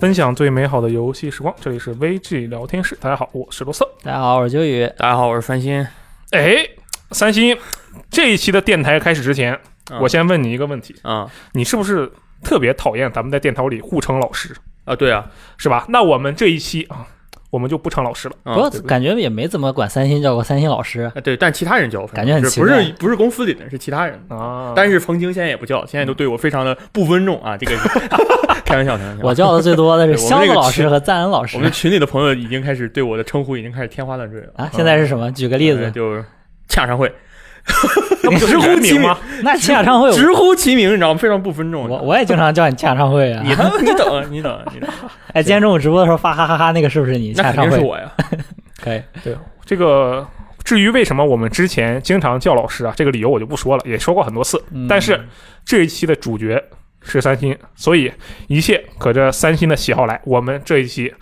[0.00, 2.96] 分享最美好的游戏时光，这里是 VG 聊天室。
[3.00, 3.88] 大家好，我是罗瑟。
[4.02, 4.84] 大家好，我是九宇。
[4.98, 5.86] 大家好，我是三星。
[6.32, 6.66] 哎，
[7.12, 7.56] 三星，
[8.10, 9.56] 这一期的电台开始之前，
[9.90, 11.30] 嗯我先问你一个问题：啊。
[11.52, 12.10] 你是不是
[12.42, 14.54] 特别讨厌咱们在电台里互称老师，
[14.84, 15.26] 啊，对啊，
[15.56, 15.86] 是吧？
[15.88, 17.06] 那我们这一期啊，
[17.50, 18.34] 我们就不称老师了。
[18.44, 21.10] 啊不过对不对感觉也没怎么管三星叫过三星老师。
[21.14, 24.20] 啊对，但其他人叫我感觉很奇怪是不是公司里的，是其他人。
[24.28, 27.56] 啊，但是冯京现在也不叫，现在都对我非常的不尊重啊！
[27.56, 27.76] 这个
[28.64, 29.22] 开玩笑，开玩笑。
[29.22, 34.70] 我叫的最多的是箱子个老师和赞恩老师我们群里的朋友已经开始对我的称呼已经开始天花乱坠了啊。
[34.72, 35.30] 现在是什么？
[35.32, 36.24] 举个例子，呃就是
[36.68, 37.12] 洽商会，
[38.38, 39.18] 直呼其名人名吗？
[39.42, 41.18] 那洽唱会，直呼其名，你知道吗？
[41.18, 41.88] 非常不尊重。
[41.88, 43.42] 我我也经常叫你洽唱会啊。
[43.44, 44.88] 你他 你等你等你等，
[45.32, 47.70] 哎，今天中午直播的时候发哈哈哈，那个是不是你那肯洽唱会？
[47.70, 48.10] 定是我呀。
[48.82, 50.26] 可以，对这个
[50.62, 54.62] 至于为什么我们之前经常叫老师啊，这个理由我就不说了，也说过很多次。
[54.72, 55.18] 嗯但是
[55.64, 56.62] 这一期的主角
[57.02, 58.12] 是三星，所以
[58.46, 60.20] 一切可着三星的喜好来。
[60.24, 61.12] 我们这一期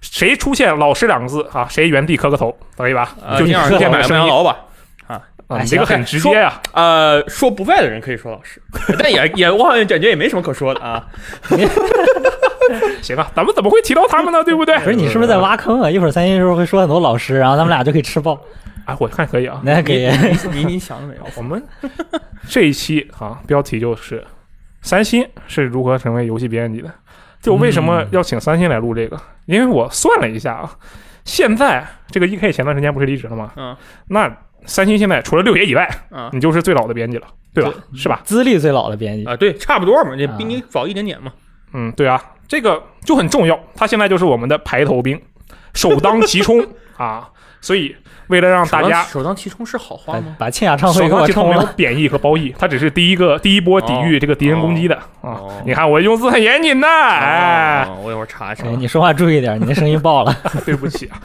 [0.00, 3.14] 谁出现“老师”两个字啊，谁原地磕个头，可以吧？
[3.24, 4.56] 啊，就你出这样先买现的声音麦当劳吧。
[5.48, 8.60] 啊，哎你这个很直接呀、呃，说不在的人可以说老师，
[8.98, 11.06] 但也也我好像感觉也没什么可说的啊。
[13.02, 14.42] 行啊，咱们怎么会提到他们呢？
[14.44, 14.78] 对不对？
[14.78, 15.90] 不是你是不是在挖坑啊？
[15.90, 18.40] 一会儿三星是不是会说很多老师，然后咱们俩就可以吃爆？
[18.86, 19.60] 哎， 我看可以啊。
[19.64, 20.08] 那可以。
[20.52, 21.22] 你你想了没有？
[21.36, 21.62] 我们
[22.48, 24.24] 这一期啊，标题就是
[24.80, 26.90] 三星是如何成为游戏编辑的。
[27.40, 29.20] 就为什么要请三星来录这个？
[29.46, 30.70] 因为我算了一下啊，
[31.24, 33.50] 现在这个 E.K 前段时间不是离职了吗？
[33.56, 33.76] 嗯，
[34.06, 34.32] 那
[34.66, 37.72] 三星现在除了六爷以外，啊你就是最老的编辑了，对吧？
[37.94, 38.20] 是吧？
[38.24, 41.32] 资历最老的编辑，啊，对，差不多嘛，这啊比你早一点点嘛。
[41.74, 43.58] 嗯，对啊，这个就很重要。
[43.74, 45.20] 他现在就是我们的排头兵，
[45.74, 46.66] 首当其冲
[46.98, 47.28] 啊！
[47.62, 47.94] 所以
[48.26, 50.36] 为了让大家首当其冲是好话把吗？
[50.38, 51.72] 把庆雅唱会首给我当其冲没有了。
[51.76, 55.62] 贬义和褒义，他只是第一个第一波抵御这个敌人攻击的啊哦。
[55.64, 58.76] 你看我用字很严谨的，哎，哦，我一会儿查一查哎，。
[58.76, 60.36] 你说话注意点，你那声音爆了。
[60.66, 61.22] 对不起啊，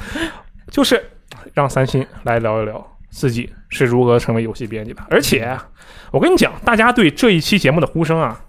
[0.69, 1.03] 就是
[1.53, 5.01] 让三星来聊一聊自己是如何成为游戏编辑的。
[5.09, 5.67] 而且啊
[6.11, 8.39] 我跟你讲，大家对这一期节目的呼声啊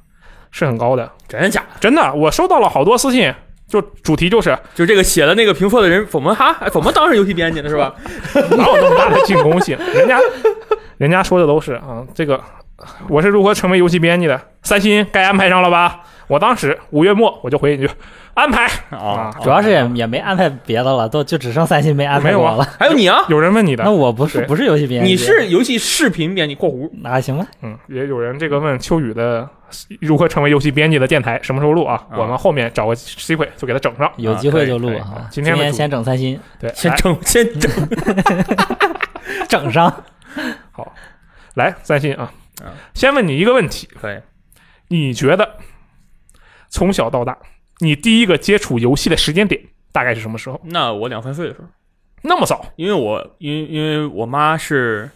[0.50, 1.66] 是很高的，真的假的？
[1.80, 3.34] 真的，我收到了好多私信，
[3.66, 7.94] 就主题就是就这个写的那个评测的人，怎么哈哎怎么当上游戏编辑的是吧？
[8.56, 9.76] 哪有那么大的进攻性？
[9.94, 10.18] 人家
[10.96, 12.42] 人家说的都是啊，这个
[13.08, 16.00] 我是如何成为游戏编辑的，三星该安排上了吧？
[16.28, 17.88] 我当时五月末我就回一句
[18.34, 22.70] 安排啊，主要是也也没安排别的了，都就只剩三星没安排没有啊过了。
[22.78, 27.46] 还有你啊，有人问你的那，我不是不是游戏编辑，你是游戏视频编辑（括弧那还行吧？
[27.62, 29.48] 嗯，也有人这个问秋雨的
[30.00, 31.94] 如何成为游戏编辑的电台什么时候录啊？
[32.10, 34.12] 啊我们后面找个机会就给他整上。
[34.16, 35.26] 有机会就录啊。
[35.30, 37.70] 今天先整三星，对，），先整先整。
[39.48, 39.92] 整上。
[40.72, 40.94] 好
[41.54, 42.30] 来三星啊
[42.62, 44.18] 啊，先问你一个问题，可以，
[44.88, 45.56] 你觉得
[46.68, 47.38] 从小到大，
[47.78, 49.60] 你第一个接触游戏的时间点
[49.92, 50.60] 大概是什么时候？
[50.64, 51.66] 那我两三岁的时候，
[52.22, 52.64] 那么早？
[52.76, 55.10] 因为我因为因为我妈是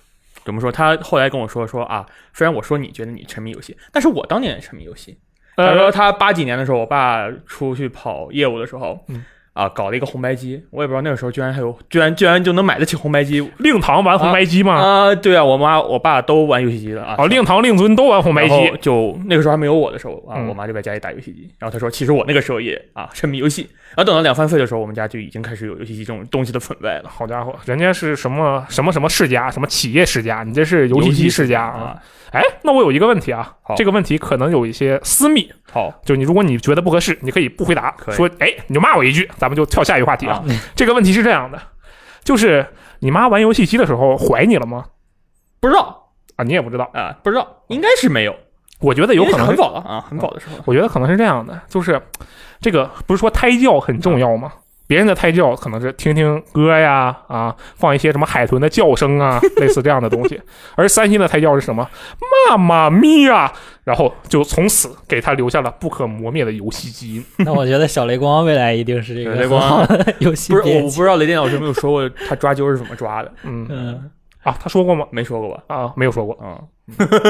[0.45, 0.71] 怎么说？
[0.73, 5.19] 她后来跟我说说啊，虽然我说你觉得你沉迷游戏，但是我当年也沉迷游戏。
[5.55, 14.75] 他说呃，她八几年的时候，我爸出去跑业务的时候，嗯啊，搞了一个红白机，我也不知道那个时候居然还有，居然居然就能买得起红白机令堂玩红白机吗？
[14.75, 15.15] 啊！
[15.15, 17.17] 对啊，我妈我爸都玩游戏机的啊。
[17.19, 18.73] 哦，令堂、令尊都玩红白机。
[18.81, 21.51] 就那个时候还没有我的时候啊，嗯我妈就在家里打游戏机。
[21.59, 23.69] 然后她说，其实我那个时候也啊沉迷游戏。
[23.95, 27.11] 然后等到两三岁的时候，我们家就已经开始有游戏机这种东西的存在了。
[27.11, 31.79] 好家伙，人家是什么什么什么世家，什么企业世家，你这是游戏机世家啊！
[31.79, 32.03] 啊！
[32.33, 40.35] 哎，那我有一个问题啊，这个问题可能有一些私密，好，就你如果你觉得不合适，你可以不回答，说哎你就骂我一句，咱们就跳下一个话题啊。
[40.37, 40.45] 啊
[40.77, 41.61] 这个问题是这样的，
[42.23, 42.65] 就是
[43.01, 44.85] 你妈玩游戏机的时候怀你了吗？
[45.59, 46.89] 不知道啊，你也不知道。
[46.95, 48.37] 啊，不知道，应该是没有，
[48.79, 50.63] 我觉得有可能，很早了啊，很早的时候。
[50.65, 52.01] 我觉得可能是这样的，就是
[52.61, 54.53] 这个不是说胎教很重要吗？
[54.93, 60.39] 别人的胎教可能是听听歌呀，啊，放一些什么海豚的叫声啊， 类似这样的东西。
[60.75, 61.89] 而三星的胎教是什么？
[62.51, 63.51] 妈妈咪呀！
[63.85, 67.25] 然后就从此给他留下了不可磨灭的游戏基因。
[67.39, 69.35] 那我觉得小雷光未来一定是这个
[70.19, 74.11] 游戏不是，我不知道雷电老师有没有说过他抓阄是怎么抓的，嗯嗯，
[74.43, 75.07] 啊，他说过吗？
[75.11, 75.63] 没说过吧？
[75.75, 76.39] 啊，没有说过。
[76.43, 76.69] 嗯，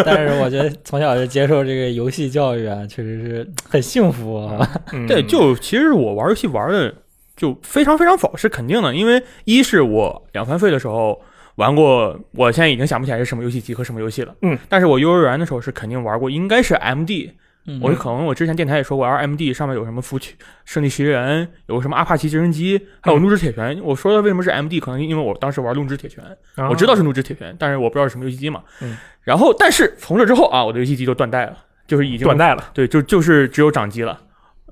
[0.04, 4.68] 但是我觉得从小就接受这个游戏教育啊，确实是很幸福啊。
[4.92, 6.92] 嗯，对，就其实我玩游戏玩的
[7.36, 11.20] 就非常非常早是肯定的，因为一是我两三岁的时候
[11.56, 17.30] 玩过，我现在已经想不起来是什么游戏机和什么游戏了，嗯，但是我幼儿园的时候是肯定玩过，应该是 MD
[17.64, 20.34] 嗯我可能我之前电台也说过，RMD 上面有什么服务器、
[20.64, 23.80] 圣地十一人，有什么阿帕奇直升机，还有怒之铁拳。
[23.84, 26.24] 我说的为什么是 MD，可能因为我当时玩怒之铁拳，
[26.56, 28.62] 啊我知道是怒之铁拳，但是我不知道是什么游戏机嘛。
[28.80, 28.96] 嗯。
[29.22, 31.56] 然后，但是从这之后啊，我的游戏机就断代了，
[31.86, 32.70] 就是已经断代了。
[32.74, 34.18] 对，就就是只有掌机了。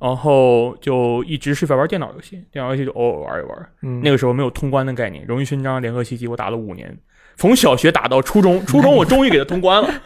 [0.00, 3.68] 然后就一直是在玩电脑游戏，电脑游戏就偶尔玩一玩。
[3.82, 6.96] 嗯，那个时候没有通关的概念，荣誉勋章、联合袭击我打了五年，
[7.36, 9.88] 从小学打到初中，初中我终于给它通关了。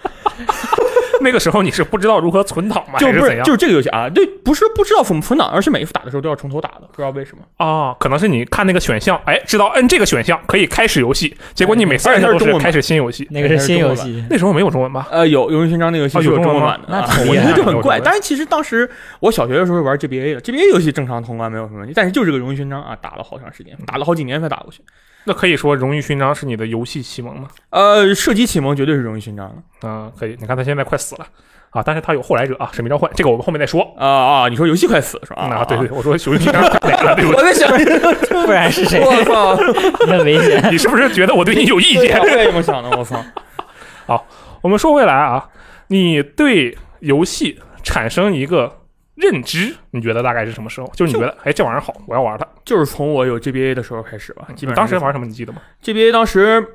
[1.24, 2.98] 那个时候你是不知道如何存档吗？
[2.98, 3.44] 就不是怎样？
[3.44, 7.42] 就是这个游戏啊，对，不是不知道怎么存档，而是每一次打的时候都要从头打的，不知道为什么。
[7.56, 13.26] 啊，可能是你看那个选项，哎，知道摁这个选项可以开始游戏，结果你每次摁它都而且它是中文版是开始新游戏。
[13.30, 15.08] 那个是新游戏，那时候没有中文吧？
[15.10, 17.98] 呃，有《荣誉勋章》那个游戏是有中文版的，我觉得就很怪。
[17.98, 18.88] 但是其实当时
[19.20, 24.82] 我小学的时候玩 GBA 的，GBA 游戏正常通关没有什么问题，但是就这个《荣誉勋章》啊，打了好长时间，打了好几年才打过去。
[25.26, 27.48] 那可以说荣誉勋章是你的游戏启蒙吗？
[27.70, 29.46] 呃，射击启蒙绝对是《荣誉勋章》
[29.82, 30.36] 的啊，可以。
[30.40, 31.26] 你看他现在快死了
[31.70, 33.82] 啊，但是他有后来者啊，《使命召唤》，这个我们后面再说。
[33.98, 34.48] 啊啊！
[34.48, 35.42] 你说游戏快死是吧？
[35.42, 37.40] 啊，对对，我说荣誉勋章快哪了，对不对？
[37.40, 39.00] 我在想，不然是谁？
[39.04, 39.56] 我操，
[40.06, 40.62] 很危险。
[40.70, 42.18] 你是不是觉得我对你有意见？
[42.20, 43.16] 我也这么想的，我操！
[44.06, 44.26] 好
[44.60, 45.48] 我们说回来啊，
[45.88, 48.80] 你对游戏产生一个
[49.14, 50.90] 认知，你觉得大概是什么时候？
[50.94, 52.46] 就是你觉得，哎，这玩意儿好，我要玩它。
[52.64, 55.26] 就是从我有 GBA 的时候开始吧，基本上是当时玩什么？
[55.26, 56.66] 你记得吗？GBA 当时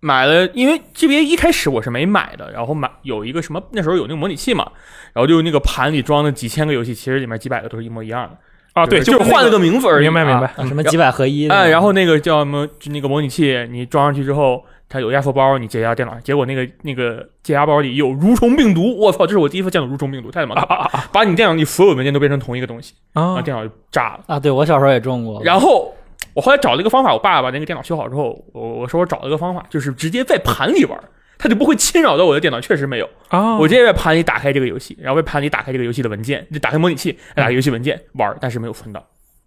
[0.00, 4.70] 买了，因为 GBA 一开始我是没买的，然后买有一个什么那时候有那个模拟器嘛，
[5.12, 8.38] 然后就那个盘里装的几千个游戏，其实里面几百个都是一模一样的
[8.74, 10.04] 啊，对，就是换了个个名字而已。
[10.04, 11.54] 明白明白什么几百合一的？
[11.54, 20.90] 哎，然后那个叫什么，就那个模拟器，你装上去之后，它有压缩包，你解压电脑，结果那个那个解压包里有蠕虫病毒，我操，这是我第一次见到蠕虫病毒，太他妈可怕了！
[21.12, 24.24] 把你电脑里所有文件都变成同一个东西，啊，电脑就炸了。
[24.26, 25.40] 啊，对我小时候也中过。
[25.44, 25.94] 然后
[26.34, 30.98] 我后来找了一个方法，我爸把那个电脑修好之后，我我说我找了一个方法，就是直接在盘里玩，
[31.38, 32.60] 它就不会侵扰到我的电脑。
[32.60, 39.00] 确实没有，啊，我直接在盘里打开这个游戏，然后在盘里打开这个游戏的文件，就打开模拟器，打开游戏文件玩，但是没有存档，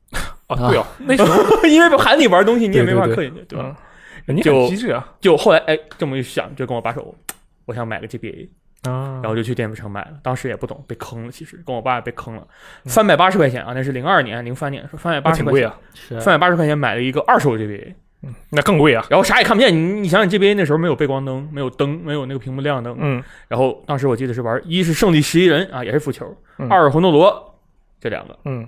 [0.48, 3.66] 啊，对哦，那时候 因为盘里玩东西你也没法刻进去，对吧？
[3.68, 3.76] 嗯，
[4.28, 7.16] 你就很机智啊就后来哎这么一想，就跟我爸说，
[7.66, 8.48] 我想买个 GBA，
[8.84, 12.48] 啊然后就去电子城买了，当时也不懂，被坑了，其实跟我爸也被坑了，
[12.86, 17.94] 三百八十块钱啊，那是零二年、零三年，说三百那八十块钱，挺贵啊，是三百八十块钱买了一个二手 GBA。
[18.52, 19.06] 那更贵啊。
[19.10, 19.70] 然后啥也看不见。
[19.76, 22.96] 你你想想，GBA 那时候没有背光灯，没有灯，没有那个屏幕亮灯。
[22.98, 26.26] 嗯然后当时我记得是玩，一是圣地十一人啊，也是浮球；
[26.58, 27.60] 嗯二是魂斗罗，
[28.00, 28.40] 这两个。
[28.46, 28.66] 嗯，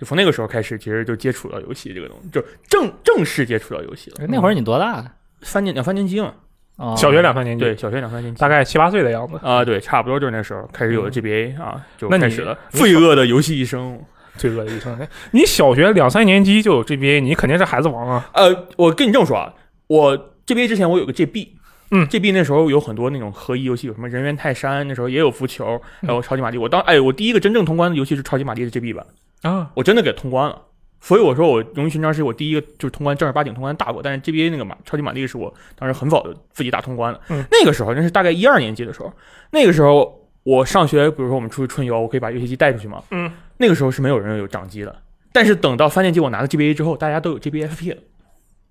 [0.00, 4.26] 就从那个时候开始，其实就接触到游戏这个东西，就正正式接触到游戏了。
[4.26, 5.04] 那会儿你多大？
[5.42, 6.32] 三年两三年级嘛，
[6.76, 9.38] 啊，小学两三年级，对，，小学两三年级，大概七八岁的样子。
[9.42, 14.00] 啊、对，差不多就是那时候开始有了 GBA 啊，就那你开始了罪恶的游戏一生。
[14.36, 14.96] 罪恶的一生。
[14.98, 18.30] 哎你小学两三年级就有 GBA，你肯定是孩子王啊。
[18.32, 19.52] 呃，我跟你这么说啊，
[19.88, 20.16] 我
[20.46, 21.48] GBA 之前我有个 GB，
[21.90, 26.56] 嗯，GB 那时候有很多那种合一游戏，有什么人猿泰山，那时候也有浮球，还有超级玛丽。
[26.56, 29.04] 我当哎，我第一个真正通关的游戏是超级玛丽的 GB 版，
[29.42, 30.62] 啊，我真的给通关了。
[31.02, 37.18] 所以我说我荣誉勋章是我第一个就是通关正儿八经通关大过，但是 GBA 那个马超级玛丽是我当时很早就自己打通关了。
[37.30, 39.10] 嗯那个时候那是大概一二年级的时候，
[39.50, 43.02] 那个时候我上学，比如说我们出去春游，我可以把游戏机带出去嘛。
[43.12, 44.94] 嗯，那个时候是没有人有掌机的，
[45.32, 47.96] 但是等到三年级我拿了 GBA 之后，大家都有 GBFP 了。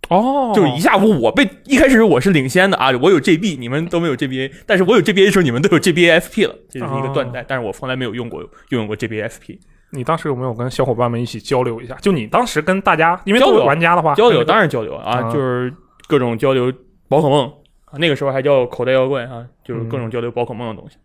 [0.10, 9.58] 哦，就一下午我被一开始我是领先的啊，我有 GB，你们都没有 GBA，但是我有 GBA 的时候，你们都有 GBAFP 了，这就是一个断代，但是我从来没有用过用过 GBAFP
[9.92, 11.96] 你当时有没有跟小伙伴们一起交流一下？
[11.96, 15.32] 就你当时跟大家，因为都有玩家的话，交流，当然交流啊，啊。
[15.32, 15.74] 就是
[16.08, 16.72] 各种交流
[17.08, 17.52] 宝可梦
[17.86, 20.98] 啊，那个时候还叫口袋妖怪啊，就是各种交流宝可梦的东西。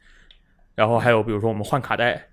[0.75, 2.29] 然后还有比如说我们换卡带，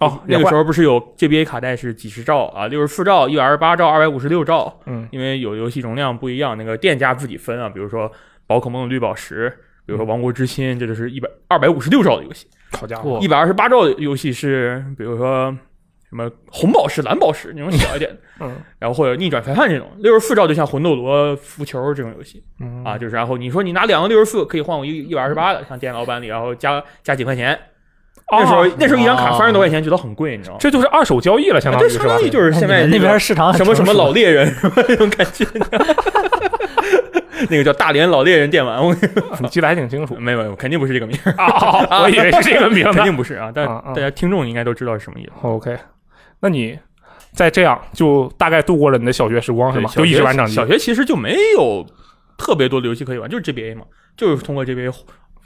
[0.00, 5.08] 哦，那个时候，候不是有 GBA 卡带是几十兆啊，六十四兆、一百二十八兆、二百五十六兆，嗯。
[5.12, 8.10] 因为有游戏容量不一样，那个店家自己分啊，比如说
[8.46, 9.48] 宝可梦的绿宝石，
[9.86, 15.56] 比如说王国之心，这就是一百二百五十六兆的游戏，好家伙，一百二十八兆的游戏是比如说
[16.14, 18.16] 什么红宝石、蓝宝石那种小一点的，
[18.46, 27.58] 嗯 然后或者逆转裁判这种，六十四兆就像魂斗罗、浮球这种游戏嗯啊，就是然后你说你拿两个六十四可以换我一一百二十八的，像电脑版里，然后加加几块钱，
[28.30, 30.58] 那时候、哦那时候一张卡哦三十多块钱，觉得很贵，你知道吗？
[30.60, 32.24] 这就是二手交易了，相当于是吧这相当？
[32.24, 35.44] 于就是现在那边市场很什么什么老猎人什么那种感觉，
[37.50, 38.94] 那个叫大连老猎人电玩，我
[39.40, 43.02] 你记得还挺清楚没有没有，肯定不是这个名儿，啊，我以为是这个名 肯。
[43.02, 45.32] 定不是啊，但大家听众应该都知道是什么意思。
[45.42, 45.76] OK，
[46.44, 46.78] 那你
[47.32, 49.90] 再这样就大概度过了你的小学时光是吗？
[49.94, 51.86] 就一直玩掌机小学其实就没有
[52.36, 54.94] 特别多的游戏可以玩，就是 GBA 嘛，就是通过 GBA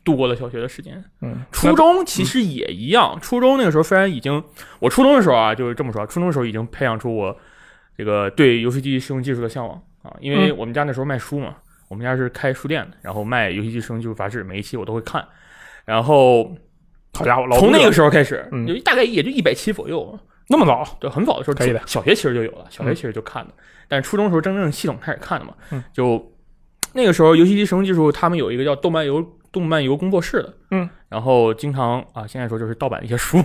[0.05, 1.05] 度过了小学的时间。
[1.21, 4.43] 嗯，初中其实也一样，初中那个时候虽然已经，
[4.81, 7.37] 我初中的时候啊，就是这么说，初中的时候已经培养出我
[7.97, 11.55] 这个对游戏机使用技术的向往啊，因为嗯我们家那时候卖书嘛，
[11.89, 15.25] 我们家是开书店的，然后卖游戏机使用技术杂志，每一期我都会看，
[15.85, 16.45] 然后
[17.15, 21.81] 好家伙，从那个时时候开始，嗯就大概也就一百期左右，那么早，对，很早的时候，可以的。
[21.87, 23.53] 小学其实就有了，小学其实就看的，
[23.87, 25.83] 但是初中的时候真正系统开始看的嘛，嗯。
[25.93, 26.33] 就
[26.95, 33.39] 那个时候游戏机使用技术，他们有一个叫动漫游动漫游工作室的，嗯，然后经常啊，现在说就是盗版一些书，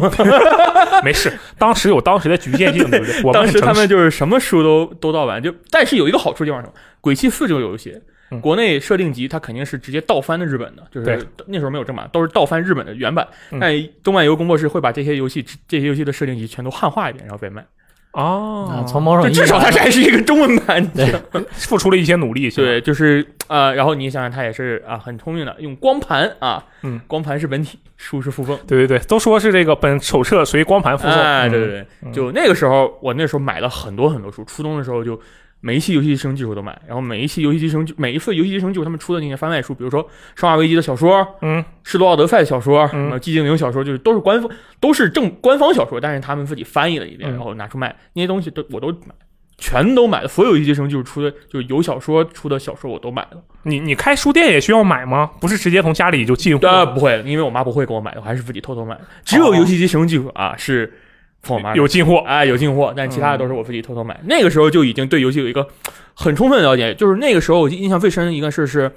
[1.04, 3.18] 没事，当时有当时的局限性，对不对？
[3.24, 6.74] 我们当时他们就是什么书都都盗版，就但是有一个好处地方是什么？
[7.02, 8.02] 《鬼泣四》这个游戏，
[8.34, 8.42] 嗯。
[8.42, 13.28] 国内设定集它肯定是直接倒翻的日本的，就是那时候没有正版，都是倒翻日本的原版。
[13.52, 13.60] 嗯。
[13.60, 13.74] 但
[14.04, 17.66] 动漫游工作室会把这些游戏这些游戏的设定集全都汉化一遍，然后再卖。
[18.14, 18.68] 哦。
[18.70, 20.86] 啊，，从某种至少它是还是一个中文版。
[20.90, 21.14] 对。
[21.52, 28.58] 付出了一些努力，对， 就是呃，然后你想想，它也是啊，很聪明的，用光盘啊，嗯，光盘是本体，书是附赠。
[28.68, 31.14] 对对对，都说是这个本手册随光盘附送，
[31.50, 32.14] 对对对，嗯。
[32.14, 35.20] 就那个时候，我那时候买了很多很多书，初中的时候就
[35.66, 40.04] 每一期游戏机生技术都买，然后每一期游戏机生每一次游戏机生技术他们出的那些番外书，比如说
[40.36, 44.52] 《生化危机》的小说，嗯施罗奥德赛的小说，嗯寂静岭小说，就是都是官方
[44.82, 49.16] 都是正官方小说，但是他们自己翻译了一遍，嗯然后拿出卖，那些东西都我都买。
[49.60, 53.42] 全都买了，所有游戏机生就是出的，就是有小说出的小说我都买了。
[53.62, 55.30] 你你开书店也需要买吗？
[55.40, 56.92] 不是直接从家里就进货呃，吗？
[56.92, 59.02] 不会，因为我妈不会给我买的，我还是自己偷偷买的。
[59.24, 60.92] 只有游戏机使用技术啊是
[61.44, 64.20] 从我妈有进货，哎，有进货，但其他的都是我自己偷偷买。
[64.24, 65.68] 那个时候就已经对游戏有一个
[66.14, 68.90] 很充分的了解，就是那个时候我印象最深的一个事是，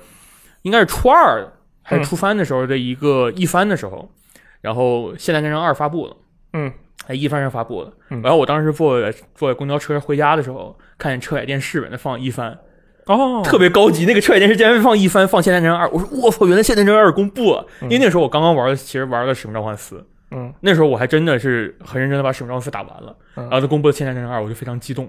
[0.62, 4.08] 应该是初二还是初三的时候的一个一番的时候，
[4.60, 6.16] 然后《现代战争二》发布了，
[6.52, 6.72] 嗯，
[7.06, 8.22] 在一番上发布了，嗯。
[8.22, 9.00] 然后我当时坐
[9.34, 12.56] 坐在公交车回家的时候，看见车载电视在那放一番，
[13.06, 19.96] 哦，特别高级，那个车载电视竟然放一番放《现代战争二》，我说我操，原来《现代战争二》公布了，因为那时候我刚刚玩的，其实玩的《使命召唤四》。
[20.30, 25.08] 嗯，那时候我还真的是很认真的把《使命召唤四》打完了，嗯然后他公布了《现代战争二》，我就非常激动，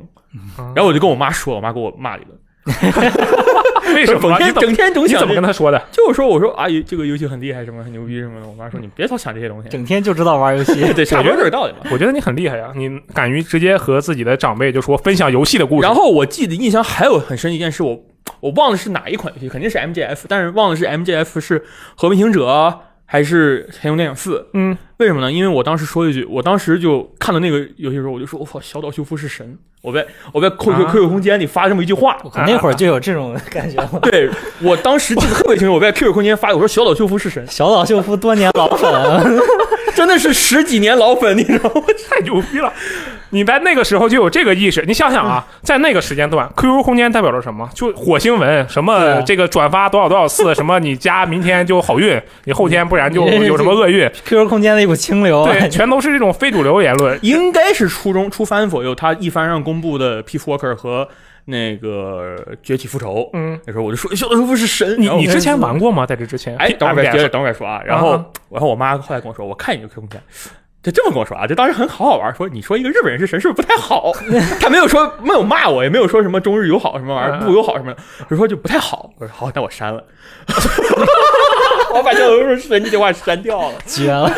[0.57, 2.37] 然然后我就跟我妈说，我妈给我骂了一顿，
[3.95, 5.81] 为什么整天你怎么整天总想怎么跟他说的？
[5.91, 10.73] 就是说我说阿姨这个游戏很厉害，什么很牛逼什么的，我妈说你别老想这些东西，整天就知道玩游戏。
[10.93, 11.79] 对，差不多这个道理嘛。
[11.91, 15.81] 我觉得你很厉害呀，你敢于直接和自己的长辈就说分享游戏的故事。
[15.81, 18.03] 然后我记得印象还有很深一件事，我
[18.41, 21.63] 我忘了是哪一款游戏，肯定是 MGF，但是忘了是 MGF 是
[21.95, 24.45] 和平行者还是海用电影四。
[24.53, 25.31] 嗯，为什么呢？
[25.31, 32.17] 因为我当时说一句，我当时就看到那个游戏的时候，我就说：“我靠，小岛秀夫是神！”我在我在 QQ 啊 QQ 空间里发这么一句话。
[32.23, 33.99] 我靠那会儿就有这种感觉了。
[34.01, 34.29] 对
[34.61, 38.91] 我当时记得特别清楚，我在 QQ 空间发，我说小岛秀夫是神，小岛秀夫多年老粉，
[39.97, 41.81] 真的是十几年老粉，你知道吗？
[42.07, 42.71] 太牛逼了！
[43.31, 47.67] 你在那个时候就有这个意识，你想想啊，在那个时间段，QQ 空间代表着什么？
[47.73, 55.43] 就火星文，什么啊这个转发多少多少次， 什么你家明天就好运，你后天不然就有什么厄运，QQ 空间的一股清流。
[55.47, 57.17] 对，全都是这种非主流言论。
[57.23, 61.09] 应该是初中初番左右，他一番上公布的 Peace Walker 和
[61.49, 63.29] 那个崛起复仇。
[63.33, 64.95] 嗯，那时候我就说小岛秀夫是神。
[64.99, 66.05] 你你之前玩过吗？
[66.05, 66.55] 在这之前？
[66.57, 67.81] 哎，等会儿再接着，等会儿再说啊。
[67.85, 70.21] 然后，啊然后我妈后来跟我说，我看你这 QQ 空间，
[70.83, 72.33] 就这么跟我说啊，就当时很好好玩。
[72.35, 74.11] 说你说一个日本人是神是不是不太好？
[74.59, 77.99] 他没有说没有骂我，也没有说什么中日友好什么玩意儿，嗯不友好什么的，
[78.29, 79.09] 就说就不太好。
[79.17, 80.03] 我说好，那我删了。
[81.93, 83.75] 我把小岛秀夫是神这句话删掉了。
[83.85, 84.29] 绝了！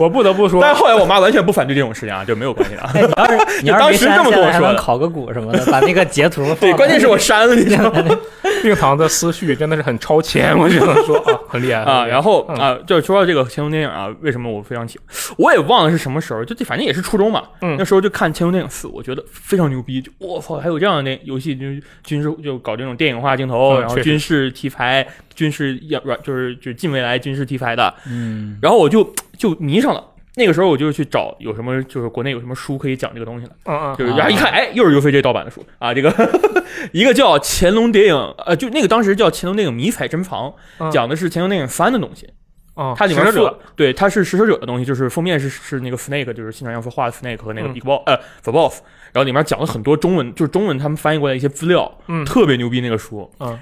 [0.00, 2.90] 我不得不说，但是后来我妈完全不反对这种事情啊，就没有关系啊。
[2.94, 8.18] 哎，你要是 你当时这么跟我说考个股什么的，把那个截图对，关键是我删了，你知道吗？
[8.62, 15.06] 令堂的思绪真的是很超前，我只能说啊，很厉害啊，然后嗯啊，就说到这个乾隆电影啊，为什么我非常喜欢？
[15.36, 25.06] 我也忘了是什么时候，就这反正也是初中嘛，嗯那时候就看《乾隆电影四》，我觉得非常牛逼，就我操，还有这样的游戏，就是军事就搞这种电影化镜头，然后军事题材、
[25.40, 30.04] 军事要软就是就是近未来军事题材的，嗯，然后我就就迷上了。
[30.36, 33.52] 那个时候我就去找有什么，就是国内有什么书可以讲这个东西了。
[33.64, 35.94] 嗯嗯，就是啊然后一看，哎，又是 UCJ 盗版的书啊！
[35.94, 36.08] 这个
[36.92, 42.28] 一个叫《乾隆谍影》，呃，就那个当时叫《乾隆电影迷彩珍藏》，嗯讲的是乾隆电影翻的东西。
[42.74, 43.40] 哦，它里面是
[43.74, 48.80] 对它是食蛇者的东西，就是封面是是那个 Snake，就是新川洋夫画的 Snake 和那个嗯 Big Boss、呃 The Boss，
[49.12, 53.28] 然后里面讲了很多中文，就是中文他们翻译过来一些资料，嗯特别牛逼那个书。
[53.40, 53.58] 嗯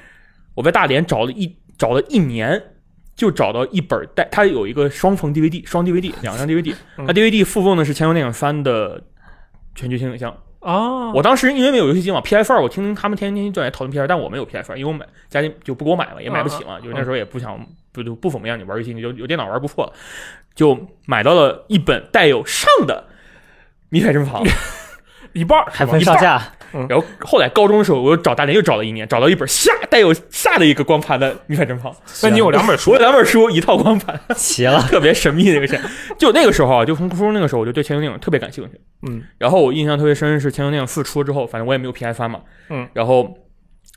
[0.55, 2.63] 我在大连找了一找了一年，
[3.15, 7.07] 就找到一本带，它有一个双层 DVD，双 DVD 两张 DVD，嗯。
[7.07, 9.03] 它 DVD 附赠的是《乾隆电影三》的
[9.75, 10.37] 全剧情影像。
[10.61, 19.93] 啊，我当时因为没有游戏机嘛，PS 二我听他们天天就在讨论 PS 二，但我没有 PS 二，因为我买家里就不给我买嘛，也买不起嘛，就那时候也不想不就不怎么样，你玩游戏你就有电脑玩不错了，
[20.57, 23.07] 就买到了一本带有上的
[23.89, 24.43] 《迷彩珍藏》，
[25.33, 26.53] 一半儿还分上下，
[26.89, 31.91] 然后后来高中的时候我又找大连又找了一年，找到一本下带有下的一个光盘的《迷彩珍藏》，
[32.23, 32.91] 那你有两本书？
[32.91, 34.81] 我有两本书一套光盘，齐了。
[34.89, 35.79] 特别神秘那个事。
[36.19, 38.81] 就那个时候啊，就从初中那个时候我就对乾隆电影特别感兴趣。
[39.07, 39.23] 嗯。
[39.39, 43.37] 然后我印象特别深是《乾隆电影四》出了之后，反正我也没有 PS 三嘛，嗯，然后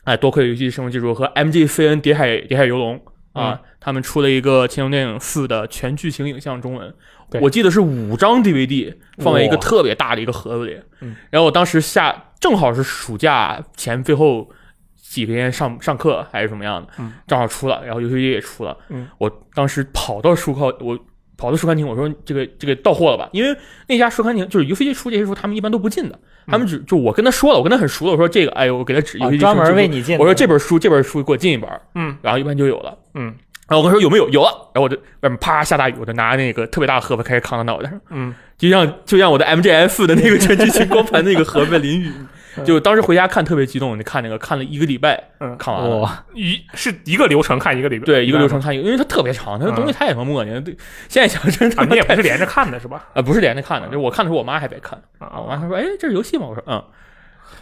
[0.04, 3.00] 哎，多亏游戏生物技术和 MGCN《谍海谍海游龙》
[3.40, 6.94] 啊，他们出了一个《天龙电影四》的全剧情影像中文，
[7.42, 10.80] 我记得是五张 DVD 放在一个特别大的一个盒子里。
[11.02, 14.50] 嗯，然后我当时下正好是暑假前最后
[14.96, 21.00] 几天上上课还是什么样的，嗯，正好出了，然后游戏机也出了，嗯，我当时跑到书靠我。
[21.38, 23.28] 跑到书刊亭，我说这个这个到货了吧？
[23.32, 23.58] 因为
[23.88, 26.20] 那家书刊亭就是游戏机出这些书，他们一般都不进的。
[26.46, 30.16] 他们只就我跟他说了，我跟他很熟了，我说这个，哎呦，我给他指游戏机啊专门为你进。
[30.20, 32.96] 我说这本书这本书给我进一本，嗯然后一般就有了。
[33.16, 33.34] 嗯
[33.68, 34.30] 然后我跟他说有没有？
[34.30, 34.50] 有了。
[34.72, 42.12] 然后我就外面啪下大雨，我就拿那个特别大的盒子开始扛到脑袋上，嗯，就像就像我的 MGS 的那个全剧情光盘那个盒子淋雨。
[42.66, 45.98] 就当时回家看特别激动，你看那个看了一个礼拜，嗯看完了。
[46.00, 50.60] 哇，一是一个流程看一个礼拜，对，一个流程看一个，因为它特别长，它的东西太他妈磨叽了。
[50.60, 50.76] 对，
[51.08, 53.08] 现在想真啊，的你也不是连着看的是吧？
[53.16, 55.40] 啊，不是连着看的，就我看的时候，我妈还在看啊。
[55.40, 56.84] 我妈说：“哎，这是游戏吗？”我说：“嗯。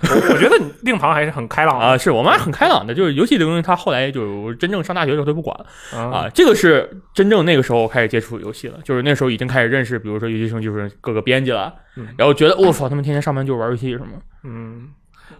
[0.01, 1.85] 我我觉得令堂还是很开”朗的。
[1.85, 5.65] 啊，是我妈很开朗的，就是游戏这个东西，她后来就真正上大学的时候，她不管了。
[5.97, 6.19] 啊。
[6.19, 12.07] 啊，这个是真正那个时候开始接触游戏了，就是那时候已经开始认识，比如说游戏生就是各个编辑了，嗯。
[12.17, 14.07] 然后觉得我操，他们天天上班就玩游戏什么，
[14.43, 14.89] 嗯，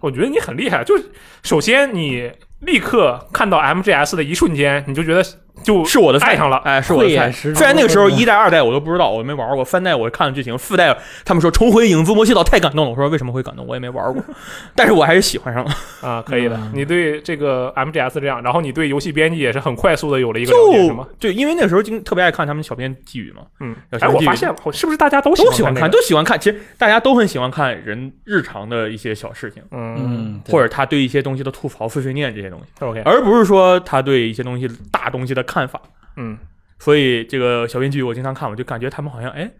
[0.00, 1.04] 我觉得你很厉害，就是
[1.42, 2.30] 首先你
[2.60, 5.24] 立刻看到 MGS 的一瞬间，你就觉得
[5.62, 14.22] 就是我的菜爱上了，哎，是我的虽然那个时候一代、二代我都不知道，我没玩过，三代我看了剧情，四代他们说重回影子魔系岛太感动了，我说为什么会感动，我也没玩过，
[14.74, 15.70] 但是我还是喜欢上了。
[16.00, 16.72] 啊，可以的嗯。
[16.74, 21.06] 你对这个 MGS 这样，然后你对游戏编辑也是很快速的有了一个了解，是就吗？
[21.18, 26.38] 对，因为那个时候经特别爱看他们小编寄语嘛，嗯，哎，我发现了，是不是大家都都喜欢看，都喜欢看。
[26.40, 35.80] 其实大家都很喜欢看人日常的一些小事情，嗯或者他对一些东西的吐槽、碎碎念这些东西，，OK，而不是说他对一些东西大东西的看法。
[36.16, 36.38] 嗯
[36.78, 39.50] 所以这个小编剧我经常看，我就感觉他们好像哎，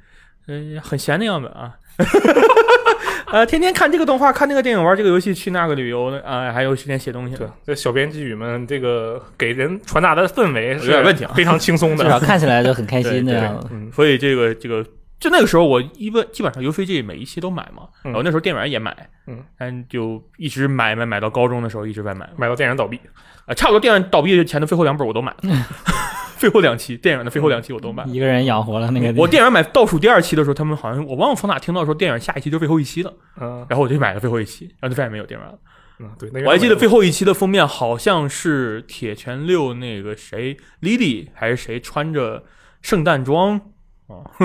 [0.47, 1.75] 呃，很闲的样子啊。
[3.31, 7.37] 呃，天天看这个动画，看那个电影，玩这个游戏，去那个旅游的啊、还有时间写东西。
[7.37, 12.27] 对，这小编剧们这个给人传达的氛围是有点问题啊非常轻松的至少的。
[12.27, 13.69] 看起来就很开心的样子。
[13.71, 14.85] 嗯所以这个这个，
[15.21, 18.97] 就那个时候我一般基本上 UCG 每一期都买嘛，嗯然后那时候电影也买，
[19.29, 22.99] 嗯，但就一直买买买到高中的时候一直在买，买到电影倒闭，
[23.47, 25.67] 啊，差不多电影倒闭前的最后两本我都买了，
[26.39, 28.11] 最后两期电影的最后两期我都买了。
[28.11, 29.13] 一个人养活了那个。
[29.21, 35.55] 我电影买倒数第二期的时候，他们好像我忘了从哪听到说电影下一期就是最后一期了，嗯然后我就买了最后一期，然后就再也没有电影了。
[35.99, 42.45] 嗯，对，那我还记得最后一期的封面好像是铁拳六那个谁 Lily 还是谁穿着
[42.81, 43.61] 圣诞装，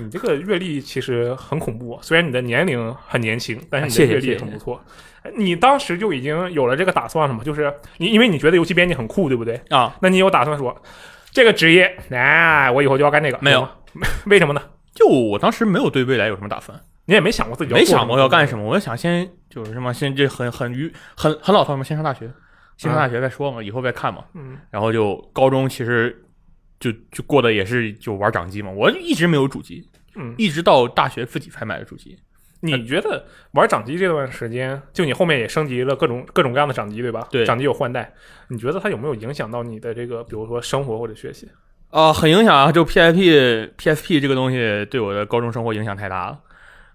[0.00, 4.82] 你这个阅历其实很恐怖啊，虽然你的年龄很年轻，但是你的阅历谢谢谢谢很不错。
[4.86, 4.90] 哎
[5.36, 7.42] 你当时就已经有了这个打算了吗？
[7.42, 9.60] 就是你因为你觉得游戏编辑很酷，对不对？
[9.70, 10.76] 啊，那你有打算说
[11.30, 13.38] 这个职业，哎，我以后就要干这个？
[13.40, 13.66] 没有，
[14.26, 14.62] 为什么呢？
[14.94, 18.64] 就我当时没有对未来有什么打算，你也没想过自己要没想过要干什么？
[18.64, 22.30] 么，我想先就是什么，先这很很愚很很老套嘛，先上大学，
[22.76, 24.24] 先上大学再说嘛，以后再看嘛。
[24.34, 26.24] 嗯然后就高中其实
[26.78, 32.16] 就就过的也是就玩掌机嘛，我一直没有主机，嗯，一直到大学自己才买的主机。
[32.64, 37.28] 你觉得玩掌机这段时间，就你后面也升级了各种各种各样的掌机，对吧？
[37.30, 38.12] 对掌机有换代，
[38.48, 41.48] 你觉得它有没有影响到你的这个，比如说生活或者学习？
[41.90, 42.72] 啊、很影响啊！
[42.72, 46.40] 就 PSP PSP 这个东西对我的高中生活影响太大了。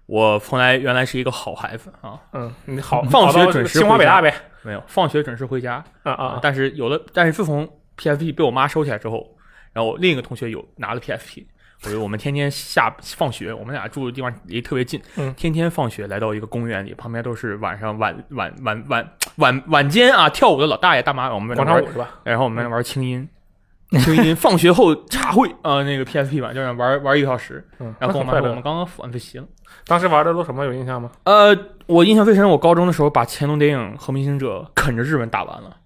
[0.04, 4.34] 我从来原来是一个好孩子啊，嗯，你好， 放学准时清华北大呗。
[4.62, 6.38] 没有放学准时回家啊啊啊！
[6.42, 9.26] 但是有了，但是自从 PSP 被我妈收起来之后，
[9.72, 11.46] 然后我另一个同学有拿了 PSP，
[11.84, 22.20] 我就我们天天下放学，我们俩住的地方离特别近，嗯天天放学来到一个公园里，旁边都是晚上晚晚晚晚晚晚间啊跳舞的老大爷大妈，我们玩广场舞是吧？
[22.24, 23.26] 然后我们玩轻音，
[24.00, 28.62] 轻音放学后茶会啊、那个 PSP 版就让玩玩一个小时，嗯，然后跟我妈说我们。
[28.62, 29.44] 刚刚复完自习了。
[29.86, 31.10] 当时玩的都什么有印象吗？
[31.24, 35.76] 呃，我印象最深，我高中的时候把《乾隆电影和平行者》啃着日文打完了，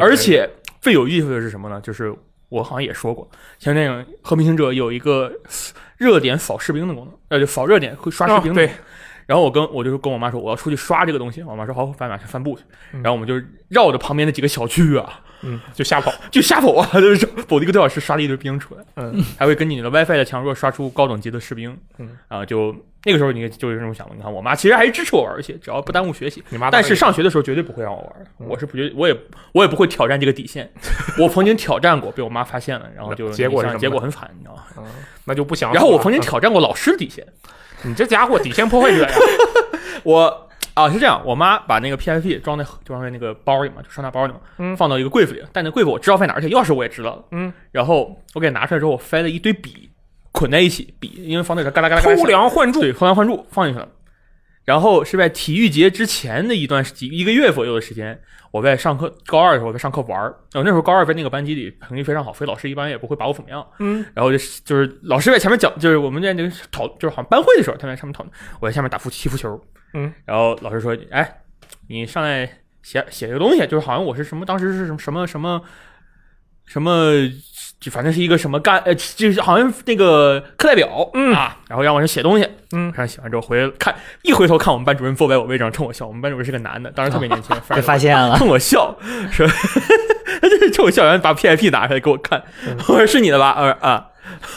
[0.00, 0.48] 而且
[0.80, 1.80] 最有意思的是什么呢？
[1.82, 2.14] 就是
[2.52, 3.24] 我好像也说过，
[3.58, 5.32] 《乾隆电影和平行者》有一个
[5.96, 8.70] 热点扫士兵的功能，呃，就扫热点会刷士兵、哦对，
[9.26, 11.42] 然后我跟我就跟我妈说，我要出去刷这个东西。
[11.42, 12.62] 我妈说好，翻马去散步去。
[12.92, 13.34] 嗯然后我们就
[13.68, 16.12] 绕着旁边的几个小区啊，嗯，就瞎跑。
[16.30, 18.84] 就瞎跑啊，就是跑了一个多小时，刷了一堆兵出来。
[18.96, 21.76] 嗯还会根据你的 WiFi 的强弱刷出高等级的士兵。
[21.98, 26.42] 嗯啊，就那个时候你就有这种想法，你看我妈其实还是支持我玩游戏，只要不耽误学习。
[26.50, 29.16] 你妈但是上学的时候绝对不会让我玩，嗯我是不觉我也
[29.52, 30.70] 我也不会挑战这个底线。
[31.18, 34.64] 我曾经挑战过，被我妈发现了，然后就结果结果很惨，你知道吗？
[34.76, 34.84] 嗯，
[35.24, 35.72] 那就不想。
[35.72, 37.26] 然后我曾经挑战过老师的底线，
[37.84, 39.10] 你这家伙底线破坏者呀！
[40.04, 47.24] 我啊是这样，我妈把那个 PSP 装在装在那个包里嘛，就收纳包里嘛，嗯放到一个柜子里，但那柜子我知道在哪儿，而且钥匙我也知道了。
[47.32, 49.90] 嗯，然后我给拿出来之后，我塞了一堆笔
[50.32, 53.88] 捆在一起，笔因为放在这嘎啦嘎啦嘎啦，偷梁换柱，对，偷梁换柱放进去了。
[54.64, 58.20] 然后是在体育节之前的一段时几一个月左右的时间，
[58.50, 60.34] 我在上课，高二的时候在上课玩儿。
[60.54, 63.66] 我那时候高二在那个班级里成绩非常好，所以老师一般也不会把我怎么样。
[63.80, 69.60] 嗯，然后就是就是老师在前面讲，就是我们在那个讨，就是好像班会的时候，他们在上面讨论，我在下面打浮踢足球。
[69.94, 71.42] 嗯，然后老师说：“哎，
[71.88, 72.48] 你上来
[72.82, 75.60] 写写个东西，就是好像我是什么，当时是什么什么什么
[76.66, 77.12] 什么，
[77.80, 88.96] 就反正是一个什么干，呃，就是好像那个课代表，嗯啊，然后让我去写东西，嗯，上写完之后回来看，一回头看我们班主任坐在我位置上冲我笑，我们班主任是个男的，当时特别年轻，反被正发现了，冲我笑，
[89.30, 92.42] 说他就是冲我笑，然后把 PIP 拿出来给我看，
[92.88, 93.54] 我说是你的吧？
[93.58, 94.06] 我说啊，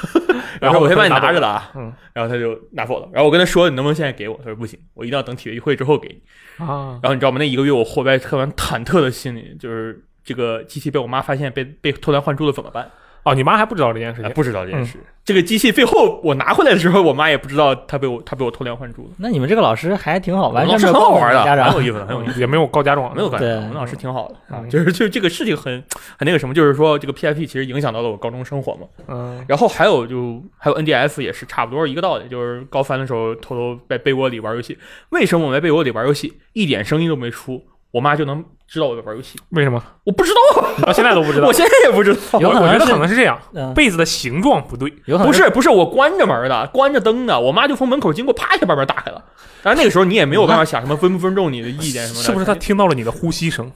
[0.62, 4.38] 然后我先把你拿着了啊，嗯然后他就拿走了，然后我跟他说你能不能现在给我？
[4.38, 6.63] 他说不行，我一定要等体育会之后给你。
[6.65, 7.38] 啊，然后你知道吗？
[7.39, 12.89] 那一个月我活在特别忐忑的心里，就是这个机器被我妈发现被被偷梁换柱了怎么办？
[13.23, 14.99] 哦，你妈还不知道这件事情，哎不知道这件事。
[15.23, 19.09] 这个机器最后我拿回来的时候，我妈也不知道她被我她被我偷梁换柱了。
[19.17, 22.39] 那你们这个老师还挺好，玩老师全没有很好玩的，家长很有意思的，很有意思。
[22.39, 25.83] 也没有告家长，没有告家长我们老师挺好的啊，嗯就是就这个事情很
[26.19, 28.85] 很那个什么，就是说这个 PIP 其实影响到了我高中生活嘛。
[29.07, 34.77] 嗯然后还有就还有 NDS 也是差不多一个道理，就是高三的时候偷偷在被窝里玩游戏。
[35.09, 37.63] 为什么我在被窝里玩游戏一点声音都没出，
[37.95, 39.39] 我妈就能知道我在玩游戏？
[39.51, 39.81] 为什么？
[40.03, 41.53] 我不知道，到现在都不知道 我。
[41.53, 42.41] 现在也不知道。
[42.41, 44.93] 有我我觉得可能是这样，嗯，被子的形状不对。
[45.05, 49.23] 有可能不是不是，我关着门的，关着灯的，我妈就从门口经过，啪一下把门打开了。
[49.63, 52.53] 但是那个时候你也没有办法想什么分不尊重你的意见什么的，是不是她？
[52.55, 53.71] 听到了你的呼吸声？